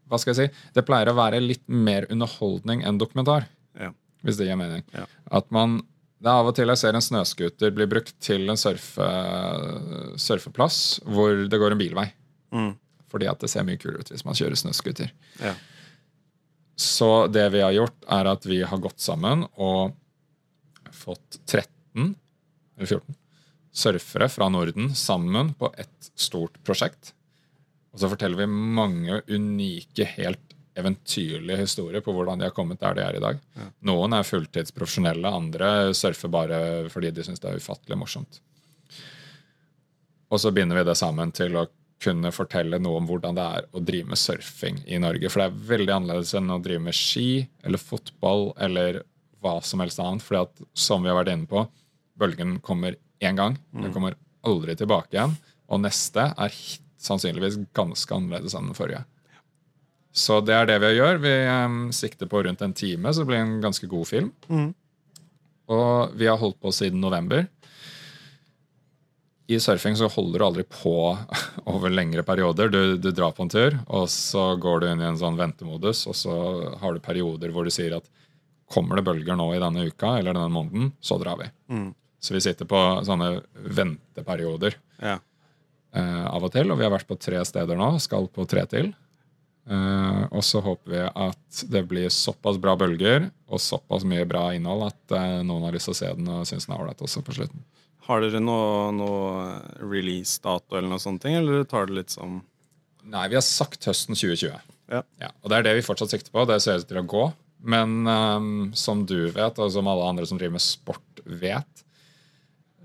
Hva 0.07 0.19
skal 0.21 0.33
jeg 0.33 0.47
si? 0.49 0.65
Det 0.75 0.85
pleier 0.87 1.11
å 1.11 1.17
være 1.17 1.41
litt 1.43 1.65
mer 1.67 2.07
underholdning 2.13 2.83
enn 2.87 2.99
dokumentar, 3.01 3.47
Ja. 3.79 3.91
hvis 4.23 4.37
det 4.39 4.47
gir 4.47 4.55
mening. 4.59 4.83
Ja. 4.93 5.05
At 5.31 5.51
man 5.51 5.81
det 6.17 6.31
er 6.31 6.39
av 6.41 6.47
og 6.49 6.55
til 6.57 6.65
jeg 6.71 6.79
ser 6.81 6.95
en 6.97 7.03
snøscooter 7.05 7.73
bli 7.77 7.85
brukt 7.85 8.15
til 8.25 8.49
en 8.49 8.57
surfe, 8.57 9.05
surfeplass 10.17 10.99
hvor 11.05 11.43
det 11.49 11.59
går 11.61 11.75
en 11.75 11.77
bilvei. 11.81 12.07
Mm. 12.55 12.71
Fordi 13.11 13.27
at 13.29 13.39
det 13.43 13.49
ser 13.51 13.67
mye 13.67 13.77
kulere 13.77 14.01
ut 14.01 14.09
hvis 14.09 14.25
man 14.25 14.33
kjører 14.33 14.57
snøscooter. 14.57 15.11
Ja. 15.43 15.53
Så 16.77 17.27
det 17.31 17.45
vi 17.53 17.61
har 17.61 17.75
gjort, 17.75 17.99
er 18.09 18.29
at 18.33 18.45
vi 18.49 18.63
har 18.65 18.81
gått 18.81 18.99
sammen 19.01 19.45
og 19.57 19.93
fått 20.93 21.37
13 21.45 22.15
eller 22.77 22.89
14 22.89 23.15
surfere 23.77 24.25
fra 24.33 24.47
Norden 24.49 24.89
sammen 24.97 25.51
på 25.57 25.69
et 25.77 26.09
stort 26.17 26.57
prosjekt. 26.65 27.11
Og 27.97 28.03
så 28.03 28.11
forteller 28.11 28.43
vi 28.43 28.45
mange 28.77 29.23
unike, 29.25 30.05
helt 30.19 30.53
eventyrlige 30.77 31.63
historier 31.63 32.03
på 32.05 32.13
hvordan 32.13 32.37
de 32.37 32.45
har 32.45 32.53
kommet 32.53 32.77
der 32.77 32.93
de 32.93 33.01
er 33.01 33.17
i 33.17 33.21
dag. 33.23 33.39
Noen 33.89 34.13
er 34.13 34.27
fulltidsprofesjonelle, 34.27 35.31
andre 35.33 35.95
surfer 35.97 36.29
bare 36.29 36.59
fordi 36.93 37.09
de 37.09 37.25
syns 37.25 37.41
det 37.41 37.49
er 37.49 37.57
ufattelig 37.57 37.97
morsomt. 37.97 38.37
Og 40.29 40.43
så 40.43 40.53
binder 40.53 40.77
vi 40.77 40.85
det 40.85 40.97
sammen 40.99 41.33
til 41.33 41.57
å 41.57 41.65
kunne 41.97 42.29
fortelle 42.29 42.77
noe 42.77 43.01
om 43.01 43.09
hvordan 43.09 43.37
det 43.39 43.49
er 43.57 43.67
å 43.73 43.81
drive 43.81 44.11
med 44.13 44.21
surfing 44.21 44.83
i 44.85 45.01
Norge. 45.01 45.33
For 45.33 45.41
det 45.41 45.49
er 45.49 45.67
veldig 45.73 45.93
annerledes 45.95 46.37
enn 46.37 46.53
å 46.53 46.61
drive 46.61 46.85
med 46.85 46.93
ski 46.93 47.47
eller 47.65 47.81
fotball 47.81 48.51
eller 48.61 49.01
hva 49.41 49.57
som 49.65 49.81
helst 49.81 49.97
annet. 50.03 50.21
Fordi 50.21 50.43
at, 50.45 50.65
som 50.77 51.01
vi 51.01 51.09
har 51.09 51.17
vært 51.17 51.33
inne 51.33 51.49
på, 51.49 51.65
bølgen 52.21 52.59
kommer 52.61 53.01
én 53.17 53.39
gang. 53.39 53.57
Den 53.73 53.95
kommer 53.95 54.13
aldri 54.45 54.77
tilbake 54.77 55.17
igjen. 55.17 55.33
Og 55.73 55.81
neste 55.81 56.29
er 56.37 56.53
sannsynligvis 57.01 57.59
ganske 57.77 58.15
annerledes 58.15 58.55
enn 58.57 58.71
den 58.71 58.77
forrige. 58.77 59.03
Så 60.17 60.39
det 60.41 60.55
er 60.57 60.65
det 60.65 60.79
vi 60.81 60.95
gjør. 60.97 61.19
Vi 61.21 61.33
um, 61.45 61.81
sikter 61.93 62.29
på 62.29 62.41
rundt 62.45 62.63
en 62.65 62.73
time, 62.73 63.13
så 63.13 63.21
det 63.21 63.29
blir 63.29 63.43
en 63.43 63.59
ganske 63.61 63.89
god 63.89 64.07
film. 64.09 64.31
Mm. 64.49 64.71
Og 65.73 66.17
vi 66.17 66.29
har 66.29 66.39
holdt 66.41 66.59
på 66.63 66.73
siden 66.73 67.03
november. 67.03 67.45
I 69.47 69.59
surfing 69.63 69.95
så 69.95 70.09
holder 70.11 70.41
du 70.41 70.45
aldri 70.47 70.65
på 70.67 70.95
over 71.71 71.93
lengre 71.93 72.25
perioder. 72.27 72.71
Du, 72.73 72.81
du 72.97 73.11
drar 73.11 73.35
på 73.37 73.45
en 73.45 73.53
tur, 73.53 73.77
og 73.85 74.09
så 74.11 74.49
går 74.59 74.81
du 74.81 74.89
inn 74.89 75.03
i 75.03 75.07
en 75.07 75.19
sånn 75.19 75.37
ventemodus, 75.39 76.07
og 76.09 76.17
så 76.17 76.35
har 76.81 76.95
du 76.95 77.03
perioder 77.03 77.53
hvor 77.53 77.67
du 77.67 77.73
sier 77.73 77.99
at 77.99 78.09
kommer 78.67 78.99
det 78.99 79.05
bølger 79.07 79.37
nå 79.39 79.47
i 79.55 79.61
denne 79.63 79.85
uka 79.87 80.17
eller 80.17 80.35
denne 80.35 80.51
måneden, 80.51 80.91
så 80.99 81.15
drar 81.21 81.39
vi. 81.39 81.47
Mm. 81.71 81.93
Så 82.19 82.33
vi 82.33 82.41
sitter 82.43 82.67
på 82.67 82.81
sånne 83.07 83.37
venteperioder 83.53 84.75
Ja. 84.97 85.19
Eh, 85.97 86.23
av 86.29 86.45
og 86.45 86.53
til, 86.53 86.69
og 86.71 86.79
vi 86.79 86.85
har 86.85 86.93
vært 86.93 87.09
på 87.09 87.17
tre 87.19 87.41
steder 87.47 87.79
nå, 87.79 87.95
skal 88.03 88.29
på 88.31 88.45
tre 88.49 88.63
til. 88.69 88.93
Eh, 89.67 90.21
og 90.31 90.43
så 90.47 90.61
håper 90.63 90.93
vi 90.93 91.01
at 91.03 91.63
det 91.67 91.83
blir 91.89 92.11
såpass 92.13 92.59
bra 92.61 92.77
bølger 92.79 93.27
og 93.51 93.59
såpass 93.59 94.05
mye 94.07 94.23
bra 94.29 94.45
innhold 94.55 94.85
at 94.87 95.17
eh, 95.17 95.41
noen 95.43 95.65
har 95.67 95.75
lyst 95.75 95.89
til 95.89 95.95
å 95.95 95.99
se 95.99 96.11
den 96.19 96.29
og 96.31 96.45
syns 96.47 96.69
den 96.69 96.77
er 96.77 96.85
ålreit 96.85 97.03
også 97.03 97.23
på 97.25 97.35
slutten. 97.35 97.65
Har 98.07 98.23
dere 98.23 98.39
noe, 98.39 98.93
noe 98.95 99.81
release-dato 99.83 100.77
eller 100.77 100.87
noe 100.93 101.03
sånt, 101.03 101.27
eller 101.27 101.67
tar 101.67 101.89
det 101.89 101.99
litt 101.99 102.15
som 102.15 102.39
Nei, 103.07 103.29
vi 103.31 103.37
har 103.37 103.43
sagt 103.45 103.85
høsten 103.87 104.17
2020. 104.19 104.55
Ja. 104.91 104.99
Ja, 105.21 105.29
og 105.39 105.51
det 105.51 105.57
er 105.57 105.67
det 105.67 105.77
vi 105.77 105.83
fortsatt 105.85 106.11
sikter 106.11 106.33
på. 106.33 106.43
Det 106.43 106.57
ser 106.59 106.81
ut 106.81 106.89
til 106.89 106.99
å 106.99 107.05
gå. 107.07 107.21
Men 107.63 108.01
um, 108.03 108.49
som 108.75 109.05
du 109.07 109.29
vet, 109.31 109.59
og 109.63 109.71
som 109.71 109.87
alle 109.87 110.09
andre 110.11 110.27
som 110.27 110.35
driver 110.39 110.57
med 110.57 110.63
sport 110.65 111.21
vet, 111.23 111.76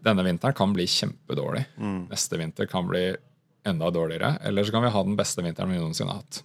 denne 0.03 0.25
vinteren 0.27 0.57
kan 0.57 0.73
bli 0.75 0.87
kjempedårlig. 0.91 1.65
Neste 2.11 2.41
vinter 2.41 2.67
kan 2.71 2.89
bli 2.89 3.13
enda 3.65 3.91
dårligere. 3.91 4.37
Eller 4.43 4.65
så 4.65 4.75
kan 4.75 4.83
vi 4.83 4.91
ha 4.91 5.03
den 5.03 5.17
beste 5.17 5.43
vinteren 5.43 5.71
vi 5.71 5.79
noensinne 5.79 6.11
har 6.11 6.23
hatt. 6.23 6.43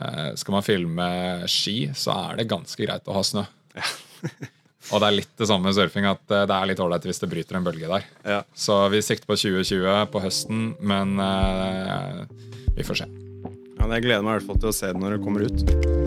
Eh, 0.00 0.34
skal 0.34 0.52
man 0.52 0.64
filme 0.64 1.08
ski, 1.50 1.90
så 1.94 2.14
er 2.14 2.40
det 2.40 2.50
ganske 2.50 2.86
greit 2.86 3.08
å 3.10 3.16
ha 3.16 3.24
snø. 3.26 3.44
og 4.92 5.02
det 5.02 5.08
er 5.08 5.16
litt 5.16 5.34
det 5.38 5.48
samme 5.50 5.68
med 5.68 5.76
surfing, 5.76 6.08
at 6.08 6.36
eh, 6.36 6.46
det 6.48 6.56
er 6.56 6.70
litt 6.70 6.82
ålreit 6.82 7.08
hvis 7.10 7.22
det 7.22 7.30
bryter 7.32 7.58
en 7.58 7.66
bølge 7.66 7.90
der. 7.90 8.06
Ja. 8.24 8.42
Så 8.54 8.82
vi 8.94 9.02
sikter 9.04 9.28
på 9.30 9.38
2020 9.40 10.06
på 10.12 10.24
høsten, 10.24 10.70
men 10.80 11.18
eh, 11.26 12.22
vi 12.78 12.86
får 12.86 13.02
se. 13.02 13.10
ja 13.10 13.90
jeg 13.96 14.06
gleder 14.06 14.24
meg 14.24 14.36
i 14.36 14.38
hvert 14.38 14.52
fall 14.52 14.62
til 14.62 14.72
å 14.72 14.78
se 14.82 14.94
det 14.94 15.02
når 15.02 15.18
det 15.18 15.24
kommer 15.26 15.48
ut. 15.48 15.99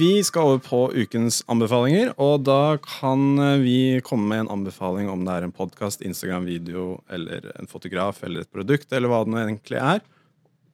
Vi 0.00 0.22
skal 0.24 0.46
over 0.46 0.60
på 0.64 0.78
ukens 0.96 1.42
anbefalinger, 1.50 2.14
og 2.16 2.46
da 2.46 2.78
kan 2.80 3.34
eh, 3.42 3.58
vi 3.60 3.80
komme 4.04 4.30
med 4.30 4.44
en 4.44 4.52
anbefaling 4.54 5.10
om 5.12 5.26
det 5.26 5.34
er 5.34 5.44
en 5.44 5.52
podkast, 5.52 6.00
Instagram-video 6.06 7.02
eller 7.12 7.50
en 7.58 7.68
fotograf 7.68 8.22
eller 8.24 8.46
et 8.46 8.52
produkt, 8.54 8.88
eller 8.96 9.12
hva 9.12 9.18
det 9.26 9.34
nå 9.34 9.40
egentlig 9.42 9.76
er, 9.76 10.00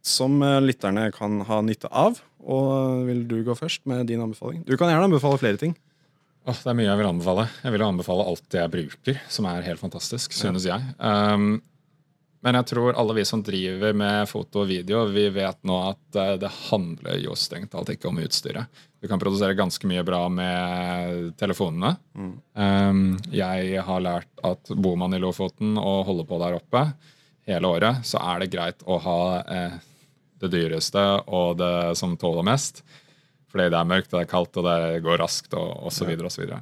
som 0.06 0.36
eh, 0.46 0.60
lytterne 0.62 1.08
kan 1.16 1.40
ha 1.48 1.58
nytte 1.66 1.90
av. 1.90 2.20
Og 2.46 3.02
vil 3.08 3.24
du 3.26 3.40
gå 3.48 3.56
først 3.58 3.82
med 3.90 4.06
din 4.12 4.22
anbefaling? 4.22 4.62
Du 4.68 4.76
kan 4.78 4.92
gjerne 4.92 5.08
anbefale 5.08 5.42
flere 5.42 5.58
ting. 5.64 5.74
Åh, 6.46 6.60
det 6.62 6.70
er 6.70 6.78
mye 6.78 6.86
jeg 6.86 7.00
vil 7.00 7.10
anbefale. 7.10 7.48
Jeg 7.64 7.74
vil 7.74 7.86
anbefale 7.88 8.28
alt 8.30 8.46
det 8.54 8.62
jeg 8.62 8.74
bruker, 8.76 9.22
som 9.32 9.50
er 9.50 9.66
helt 9.66 9.82
fantastisk, 9.82 10.38
synes 10.38 10.68
jeg. 10.70 10.92
Um, 11.02 11.56
men 12.44 12.58
jeg 12.60 12.68
tror 12.70 12.96
alle 12.98 13.16
vi 13.16 13.24
som 13.26 13.42
driver 13.42 13.94
med 13.96 14.28
foto 14.30 14.62
og 14.62 14.68
video, 14.70 15.04
vi 15.10 15.28
vet 15.34 15.58
nå 15.66 15.78
at 15.88 16.18
eh, 16.20 16.34
det 16.42 16.52
handler 16.68 17.18
jo 17.22 17.36
strengt 17.38 17.72
talt 17.72 17.90
ikke 17.94 18.10
om 18.10 18.20
utstyret. 18.22 18.84
Du 19.00 19.08
kan 19.10 19.20
produsere 19.22 19.56
ganske 19.56 19.88
mye 19.88 20.04
bra 20.06 20.24
med 20.32 21.32
telefonene. 21.40 21.94
Um, 22.54 23.18
jeg 23.30 23.82
har 23.86 24.04
lært 24.04 24.44
at 24.46 24.72
bor 24.74 24.96
man 24.98 25.14
i 25.14 25.20
Lofoten 25.22 25.76
og 25.78 26.06
holder 26.08 26.28
på 26.28 26.40
der 26.42 26.56
oppe 26.58 26.84
hele 27.46 27.70
året, 27.70 28.02
så 28.06 28.20
er 28.32 28.42
det 28.42 28.52
greit 28.54 28.82
å 28.86 28.98
ha 29.04 29.20
eh, 29.42 29.76
det 30.42 30.50
dyreste 30.52 31.02
og 31.26 31.58
det 31.60 31.96
som 31.98 32.16
tåler 32.20 32.46
mest. 32.46 32.82
Fordi 33.52 33.68
det 33.72 33.78
er 33.78 33.88
mørkt, 33.88 34.10
det 34.12 34.24
er 34.24 34.30
kaldt, 34.30 34.58
og 34.58 34.66
det 34.66 35.04
går 35.06 35.20
raskt, 35.22 35.54
og 35.56 35.86
osv. 35.88 36.10
osv. 36.26 36.56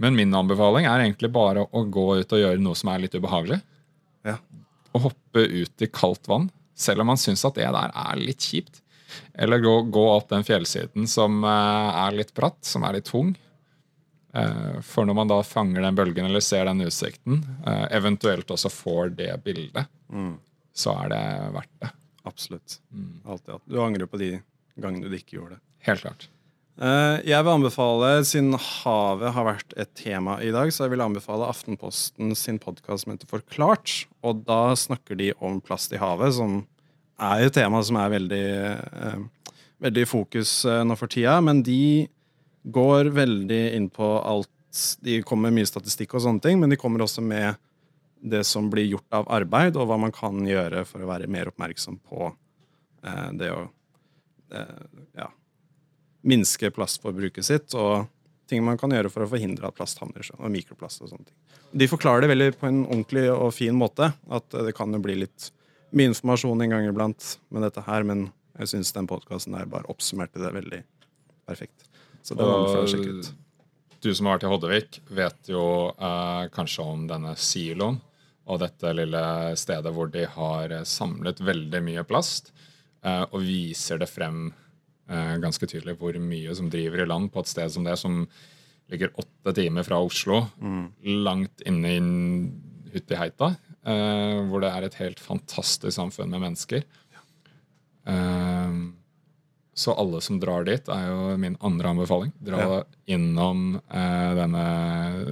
Men 0.00 0.16
min 0.16 0.34
anbefaling 0.34 0.86
er 0.86 1.02
egentlig 1.02 1.32
bare 1.34 1.66
å 1.66 1.82
gå 1.82 2.06
ut 2.20 2.36
og 2.36 2.40
gjøre 2.40 2.62
noe 2.62 2.78
som 2.78 2.92
er 2.92 3.02
litt 3.02 3.16
ubehagelig. 3.16 3.58
Ja. 4.26 4.38
Å 4.96 5.02
hoppe 5.08 5.44
ut 5.44 5.84
i 5.84 5.88
kaldt 5.92 6.28
vann, 6.30 6.48
selv 6.76 7.04
om 7.04 7.10
man 7.12 7.20
syns 7.20 7.44
at 7.44 7.58
det 7.58 7.68
der 7.74 7.92
er 7.92 8.20
litt 8.20 8.44
kjipt. 8.48 8.80
Eller 9.36 9.60
gå, 9.62 9.74
gå 9.92 10.04
opp 10.12 10.30
den 10.32 10.44
fjellsiden 10.44 11.06
som 11.08 11.44
eh, 11.44 11.98
er 12.06 12.16
litt 12.16 12.32
bratt, 12.36 12.62
som 12.66 12.84
er 12.88 12.98
litt 12.98 13.08
tung. 13.10 13.34
Eh, 14.36 14.80
for 14.84 15.08
når 15.08 15.18
man 15.20 15.30
da 15.30 15.40
fanger 15.46 15.84
den 15.84 15.98
bølgen 15.98 16.28
eller 16.28 16.44
ser 16.44 16.66
den 16.68 16.84
utsikten, 16.84 17.42
eh, 17.66 17.86
eventuelt 17.96 18.50
også 18.52 18.72
får 18.72 19.14
det 19.20 19.30
bildet, 19.44 19.92
så 20.76 20.96
er 21.04 21.12
det 21.12 21.22
verdt 21.54 21.76
det. 21.84 21.92
Absolutt. 22.26 22.80
Alltid. 23.24 23.62
Du 23.64 23.78
angrer 23.80 24.10
på 24.10 24.20
de 24.20 24.32
gangene 24.76 25.08
du 25.08 25.16
ikke 25.16 25.38
gjorde 25.38 25.56
det. 25.56 25.62
Helt 25.86 26.02
klart. 26.02 26.28
Eh, 26.76 27.22
jeg 27.24 27.40
vil 27.40 27.54
anbefale, 27.54 28.08
Siden 28.28 28.52
havet 28.60 29.32
har 29.32 29.46
vært 29.46 29.70
et 29.80 29.92
tema 29.96 30.36
i 30.44 30.50
dag, 30.52 30.68
så 30.68 30.84
jeg 30.84 30.92
vil 30.92 31.04
anbefale 31.06 31.48
Aftenposten 31.48 32.34
sin 32.36 32.58
podkast 32.60 33.06
som 33.06 33.14
heter 33.14 33.30
Forklart. 33.30 34.04
Og 34.20 34.42
da 34.44 34.74
snakker 34.76 35.16
de 35.16 35.30
om 35.40 35.56
plast 35.64 35.94
i 35.96 36.00
havet, 36.00 36.34
som 36.36 36.66
er 37.16 37.46
et 37.46 37.56
tema 37.56 37.80
som 37.80 37.96
er 37.96 38.12
veldig, 38.12 38.48
eh, 39.08 39.54
veldig 39.80 40.02
i 40.04 40.10
fokus 40.10 40.66
eh, 40.68 40.82
nå 40.84 40.98
for 41.00 41.08
tida. 41.08 41.40
Men 41.40 41.62
de 41.64 42.08
går 42.68 43.08
veldig 43.08 43.62
inn 43.76 43.88
på 43.88 44.10
alt 44.20 44.50
De 45.00 45.22
kommer 45.22 45.48
med 45.48 45.62
mye 45.62 45.68
statistikk 45.70 46.12
og 46.12 46.20
sånne 46.20 46.42
ting, 46.44 46.58
men 46.60 46.68
de 46.68 46.76
kommer 46.76 47.00
også 47.00 47.22
med 47.24 47.56
det 48.20 48.42
som 48.44 48.68
blir 48.68 48.84
gjort 48.84 49.08
av 49.16 49.24
arbeid, 49.32 49.78
og 49.80 49.86
hva 49.88 49.96
man 49.96 50.12
kan 50.12 50.36
gjøre 50.44 50.82
for 50.84 51.00
å 51.00 51.08
være 51.08 51.30
mer 51.32 51.48
oppmerksom 51.48 51.96
på 52.04 52.28
det 53.40 53.48
å 53.54 53.62
ja, 55.16 55.30
minske 56.26 56.70
plastforbruket 56.74 57.46
sitt, 57.46 57.74
og 57.78 58.06
ting 58.50 58.64
man 58.66 58.78
kan 58.78 58.92
gjøre 58.94 59.10
for 59.12 59.24
å 59.24 59.30
forhindre 59.30 59.68
at 59.68 59.76
plast 59.78 60.00
havner 60.02 60.26
og 60.38 60.50
mikroplast 60.52 61.02
og 61.02 61.10
sånne 61.10 61.28
ting. 61.28 61.36
De 61.76 61.88
forklarer 61.90 62.24
det 62.24 62.30
veldig 62.32 62.50
på 62.60 62.68
en 62.68 62.82
ordentlig 62.84 63.26
og 63.32 63.50
fin 63.54 63.76
måte, 63.76 64.12
at 64.12 64.58
det 64.66 64.74
kan 64.76 64.94
jo 64.94 65.02
bli 65.02 65.18
litt 65.24 65.50
mye 65.96 66.12
informasjon 66.12 66.62
en 66.62 66.74
gang 66.74 66.86
iblant 66.88 67.36
med 67.54 67.66
dette 67.66 67.82
her, 67.86 68.06
men 68.06 68.28
jeg 68.56 68.72
syns 68.72 68.94
den 68.96 69.08
podkasten 69.10 69.56
der 69.56 69.68
bare 69.70 69.88
oppsummerte 69.92 70.40
det 70.42 70.52
veldig 70.54 70.82
perfekt. 71.46 71.86
Så 72.22 72.34
det 72.34 72.46
var 72.46 72.66
for 72.70 72.84
å 72.84 72.90
sjekke 72.90 73.18
ut. 73.20 73.32
Du 74.02 74.12
som 74.14 74.28
har 74.28 74.36
vært 74.36 74.46
i 74.46 74.50
Hoddevik, 74.50 75.00
vet 75.18 75.50
jo 75.50 75.62
eh, 75.94 76.46
kanskje 76.54 76.84
om 76.84 77.06
denne 77.10 77.34
siloen 77.40 77.98
og 78.46 78.60
dette 78.62 78.92
lille 78.94 79.22
stedet 79.58 79.90
hvor 79.94 80.10
de 80.12 80.26
har 80.30 80.74
samlet 80.86 81.40
veldig 81.42 81.80
mye 81.82 82.04
plast, 82.06 82.52
eh, 83.02 83.24
og 83.26 83.42
viser 83.42 83.98
det 84.02 84.10
frem 84.10 84.48
eh, 84.50 84.65
ganske 85.06 85.68
tydelig 85.70 85.92
hvor 86.00 86.16
mye 86.18 86.54
som 86.58 86.66
driver 86.72 87.04
i 87.04 87.06
land 87.06 87.28
på 87.30 87.42
et 87.42 87.50
sted 87.50 87.70
som 87.70 87.84
det, 87.86 87.94
som 88.00 88.24
ligger 88.90 89.14
åtte 89.18 89.54
timer 89.54 89.86
fra 89.86 90.00
Oslo, 90.02 90.44
mm. 90.60 90.84
langt 91.26 91.62
inne 91.66 91.94
i 91.94 92.00
Huttiheita, 92.94 93.54
eh, 93.86 94.38
hvor 94.48 94.62
det 94.62 94.70
er 94.70 94.86
et 94.86 95.00
helt 95.00 95.20
fantastisk 95.22 95.96
samfunn 95.96 96.30
med 96.32 96.44
mennesker. 96.46 96.86
Uh, 98.06 98.94
så 99.76 99.92
alle 99.98 100.22
som 100.24 100.38
drar 100.40 100.64
dit, 100.64 100.88
er 100.88 101.08
jo 101.10 101.36
min 101.42 101.58
andre 101.60 101.90
anbefaling. 101.92 102.30
Dra 102.40 102.62
ja. 102.62 102.76
innom 103.12 103.74
eh, 103.76 104.30
denne 104.38 104.62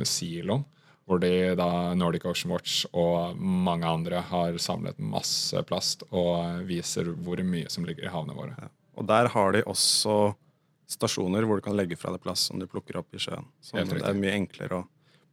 siloen, 0.04 0.66
hvor 1.08 1.20
de 1.22 1.54
da 1.56 1.94
Nordic 1.96 2.26
Ocean 2.28 2.52
Watch 2.52 2.82
og 2.92 3.40
mange 3.40 3.88
andre 3.88 4.20
har 4.28 4.58
samlet 4.60 5.00
masse 5.00 5.62
plast 5.68 6.04
og 6.10 6.64
viser 6.68 7.08
hvor 7.24 7.40
mye 7.44 7.72
som 7.72 7.88
ligger 7.88 8.04
i 8.04 8.12
havnene 8.12 8.36
våre. 8.36 8.58
Ja. 8.58 8.68
Og 8.94 9.06
der 9.08 9.30
har 9.32 9.54
de 9.54 9.62
også 9.68 10.34
stasjoner 10.94 11.46
hvor 11.48 11.58
du 11.58 11.64
kan 11.64 11.76
legge 11.76 11.96
fra 11.98 12.12
deg 12.14 12.22
plass 12.22 12.48
som 12.50 12.60
du 12.60 12.66
plukker 12.70 13.00
opp 13.00 13.14
i 13.16 13.22
sjøen. 13.22 13.46
Så 13.64 13.80
det 13.80 14.02
er 14.04 14.18
mye 14.18 14.36
enklere 14.36 14.82
å 14.82 14.84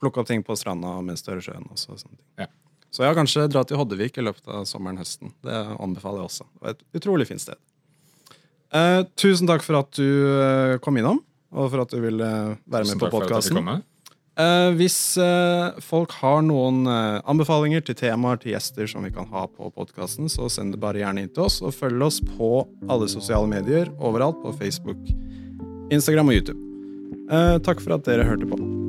plukke 0.01 0.23
opp 0.23 0.29
ting 0.31 0.43
på 0.45 0.55
stranda 0.57 0.95
mens 1.05 1.23
du 1.25 1.31
er 1.33 1.41
i 1.41 1.45
sjøen. 1.45 1.67
Også, 1.73 1.97
ja. 2.41 2.47
Så 2.91 3.05
ja, 3.05 3.11
kanskje 3.15 3.47
dra 3.51 3.63
til 3.67 3.79
Hoddevik 3.79 4.17
i 4.19 4.23
løpet 4.25 4.47
av 4.51 4.65
sommeren-høsten. 4.67 5.31
Det 5.45 5.59
anbefaler 5.79 6.23
jeg 6.23 6.31
også. 6.31 6.47
Det 6.59 6.71
er 6.71 6.75
et 6.75 6.99
utrolig 6.99 7.27
fint 7.29 7.43
sted. 7.43 7.59
Eh, 8.75 9.01
tusen 9.19 9.47
takk 9.47 9.63
for 9.63 9.79
at 9.79 9.91
du 9.95 10.07
eh, 10.07 10.77
kom 10.83 10.99
innom, 10.99 11.21
og 11.51 11.71
for 11.71 11.83
at 11.83 11.93
du 11.93 12.01
ville 12.03 12.27
være 12.65 12.87
tusen 12.87 12.97
med 12.97 13.05
på 13.05 13.11
podkasten. 13.13 13.71
Eh, 14.39 14.69
hvis 14.79 14.95
uh, 15.19 15.75
folk 15.83 16.13
har 16.21 16.39
noen 16.47 16.85
uh, 16.87 17.19
anbefalinger 17.27 17.83
til 17.83 17.97
temaer 17.99 18.39
til 18.39 18.53
gjester 18.53 18.87
som 18.87 19.03
vi 19.03 19.11
kan 19.11 19.27
ha 19.33 19.43
på 19.51 19.67
podkasten, 19.75 20.31
så 20.31 20.47
send 20.47 20.75
det 20.75 20.81
bare 20.83 21.03
gjerne 21.03 21.25
inn 21.25 21.33
til 21.35 21.49
oss, 21.49 21.59
og 21.59 21.75
følg 21.75 22.07
oss 22.07 22.21
på 22.37 22.53
alle 22.87 23.11
sosiale 23.11 23.49
medier 23.51 23.91
overalt 23.99 24.39
på 24.43 24.55
Facebook, 24.61 25.01
Instagram 25.91 26.31
og 26.31 26.39
YouTube. 26.39 26.61
Takk 27.67 27.83
for 27.83 27.95
at 27.95 28.07
dere 28.07 28.27
hørte 28.27 28.47
på. 28.47 28.80